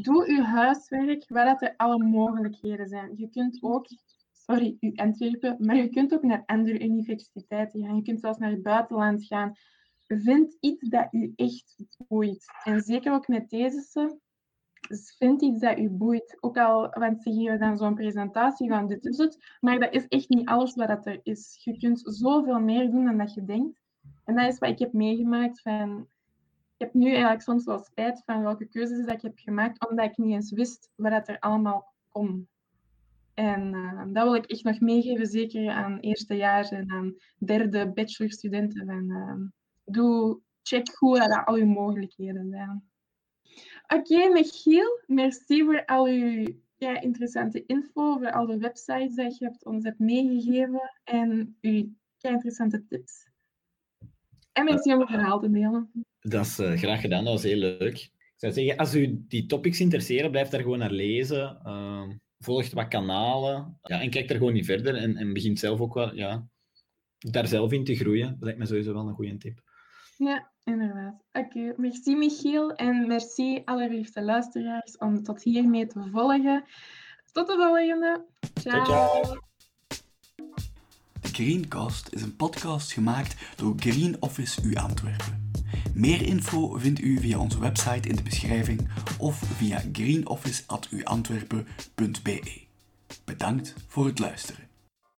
Doe 0.03 0.33
je 0.33 0.43
huiswerk, 0.43 1.25
waar 1.29 1.45
dat 1.45 1.63
er 1.63 1.75
alle 1.77 2.05
mogelijkheden 2.05 2.89
zijn. 2.89 3.13
Je 3.17 3.29
kunt 3.31 3.59
ook, 3.61 3.87
sorry, 4.33 4.77
u 4.81 4.93
Antwerpen, 4.95 5.57
maar 5.59 5.77
je 5.77 5.89
kunt 5.89 6.15
ook 6.15 6.23
naar 6.23 6.43
andere 6.47 6.81
universiteiten 6.81 7.85
gaan. 7.85 7.97
Je 7.97 8.03
kunt 8.03 8.21
zelfs 8.21 8.39
naar 8.39 8.51
het 8.51 8.63
buitenland 8.63 9.25
gaan. 9.25 9.55
Vind 10.07 10.57
iets 10.61 10.89
dat 10.89 11.09
u 11.11 11.33
echt 11.37 11.85
boeit. 12.09 12.45
En 12.65 12.81
zeker 12.81 13.13
ook 13.13 13.29
met 13.29 13.51
deze 13.51 13.81
dus 14.93 15.15
vind 15.19 15.43
iets 15.43 15.61
dat 15.61 15.79
u 15.79 15.89
boeit. 15.91 16.37
Ook 16.41 16.59
al, 16.59 16.89
want 16.91 17.23
ze 17.23 17.33
geven 17.33 17.59
dan 17.59 17.77
zo'n 17.77 17.95
presentatie 17.95 18.69
van 18.69 18.87
dit 18.87 19.05
is 19.05 19.19
het, 19.19 19.57
maar 19.61 19.79
dat 19.79 19.93
is 19.93 20.07
echt 20.09 20.29
niet 20.29 20.49
alles 20.49 20.75
wat 20.75 20.89
dat 20.89 21.07
er 21.07 21.21
is. 21.23 21.61
Je 21.65 21.79
kunt 21.79 22.01
zoveel 22.05 22.61
meer 22.61 22.91
doen 22.91 23.05
dan 23.05 23.19
dat 23.19 23.35
je 23.35 23.45
denkt. 23.45 23.81
En 24.25 24.35
dat 24.35 24.53
is 24.53 24.59
wat 24.59 24.71
ik 24.71 24.79
heb 24.79 24.93
meegemaakt 24.93 25.61
van... 25.61 26.07
Ik 26.77 26.89
heb 26.89 26.95
nu 26.95 27.11
eigenlijk 27.11 27.43
soms 27.43 27.65
wel 27.65 27.79
spijt 27.79 28.23
van 28.25 28.43
welke 28.43 28.67
keuzes 28.67 29.07
ik 29.07 29.23
heb 29.23 29.39
gemaakt, 29.39 29.89
omdat 29.89 30.05
ik 30.05 30.17
niet 30.17 30.33
eens 30.33 30.53
wist 30.53 30.91
wat 30.95 31.11
dat 31.11 31.29
er 31.29 31.39
allemaal 31.39 31.93
kon. 32.09 32.49
En 33.35 33.75
uh, 33.75 34.03
dat 34.13 34.25
wil 34.25 34.35
ik 34.35 34.45
echt 34.45 34.65
nog 34.65 34.81
meegeven, 34.81 35.27
zeker 35.27 35.71
aan 35.71 35.99
eerstejaars 35.99 36.71
en 36.71 36.91
aan 36.91 37.15
derde 37.39 37.93
bachelorstudenten. 37.93 38.89
Uh, 38.89 39.35
doe, 39.85 40.41
check 40.63 40.97
goed 40.97 41.19
dat 41.19 41.45
al 41.45 41.55
uw 41.55 41.67
mogelijkheden 41.67 42.49
zijn. 42.51 42.92
Oké, 43.95 44.29
Michiel, 44.33 45.03
merci 45.07 45.65
voor 45.65 45.85
al 45.85 46.07
uw 46.07 46.47
ja, 46.77 47.01
interessante 47.01 47.65
info, 47.67 48.19
voor 48.19 48.33
al 48.33 48.47
de 48.47 48.59
websites 48.59 49.15
die 49.15 49.25
je 49.25 49.45
hebt, 49.45 49.65
ons 49.65 49.85
hebt 49.85 49.99
meegegeven 49.99 51.01
en 51.05 51.57
uw 51.61 51.95
interessante 52.21 52.85
tips. 52.89 53.27
En 54.53 54.65
merci 54.65 54.93
om 54.93 55.01
het 55.01 55.11
verhaal 55.11 55.41
te 55.41 55.51
delen. 55.51 55.91
Dat 56.21 56.47
is 56.47 56.59
uh, 56.59 56.73
graag 56.73 57.01
gedaan, 57.01 57.25
dat 57.25 57.33
was 57.33 57.43
heel 57.43 57.57
leuk. 57.57 57.99
Ik 57.99 58.11
zou 58.37 58.53
zeggen, 58.53 58.77
als 58.77 58.95
u 58.95 59.25
die 59.29 59.47
topics 59.47 59.81
interesseren, 59.81 60.31
blijf 60.31 60.49
daar 60.49 60.63
gewoon 60.63 60.79
naar 60.79 60.93
lezen. 60.93 61.61
Uh, 61.65 62.09
volg 62.39 62.71
wat 62.71 62.89
kanalen 62.89 63.79
ja, 63.83 64.01
en 64.01 64.11
kijk 64.11 64.31
er 64.31 64.37
gewoon 64.37 64.53
niet 64.53 64.67
verder 64.67 64.95
en, 64.95 65.17
en 65.17 65.33
begint 65.33 65.59
zelf 65.59 65.81
ook 65.81 65.95
wel 65.95 66.15
ja, 66.15 66.49
daar 67.19 67.47
zelf 67.47 67.73
in 67.73 67.85
te 67.85 67.97
groeien. 67.97 68.29
Dat 68.29 68.43
lijkt 68.43 68.59
me 68.59 68.67
sowieso 68.67 68.93
wel 68.93 69.09
een 69.09 69.15
goede 69.15 69.37
tip. 69.37 69.63
Ja, 70.23 70.51
inderdaad. 70.65 71.15
Oké, 71.33 71.75
merci 71.77 72.17
Michiel 72.17 72.73
en 72.73 73.07
merci 73.07 73.63
allerliefste 73.65 74.23
luisteraars 74.23 74.97
om 74.97 75.23
tot 75.23 75.43
hiermee 75.43 75.87
te 75.87 76.09
volgen. 76.13 76.65
Tot 77.33 77.47
de 77.47 77.57
volgende. 77.57 78.25
Ciao. 78.55 78.85
Ciao. 78.85 79.41
De 81.21 81.29
Greencast 81.29 82.13
is 82.13 82.23
een 82.23 82.37
podcast 82.37 82.93
gemaakt 82.93 83.57
door 83.57 83.75
Green 83.77 84.17
Office 84.21 84.63
U 84.63 84.75
Antwerpen. 84.75 85.51
Meer 85.95 86.23
info 86.23 86.79
vindt 86.79 87.01
u 87.01 87.21
via 87.21 87.39
onze 87.39 87.61
website 87.61 88.09
in 88.09 88.17
de 88.17 88.23
beschrijving 88.23 88.89
of 89.19 89.39
via 89.39 89.83
greenoffice.uantwerpen.be. 89.93 92.61
Bedankt 93.25 93.75
voor 93.89 94.07
het 94.07 94.19
luisteren. 94.19 94.72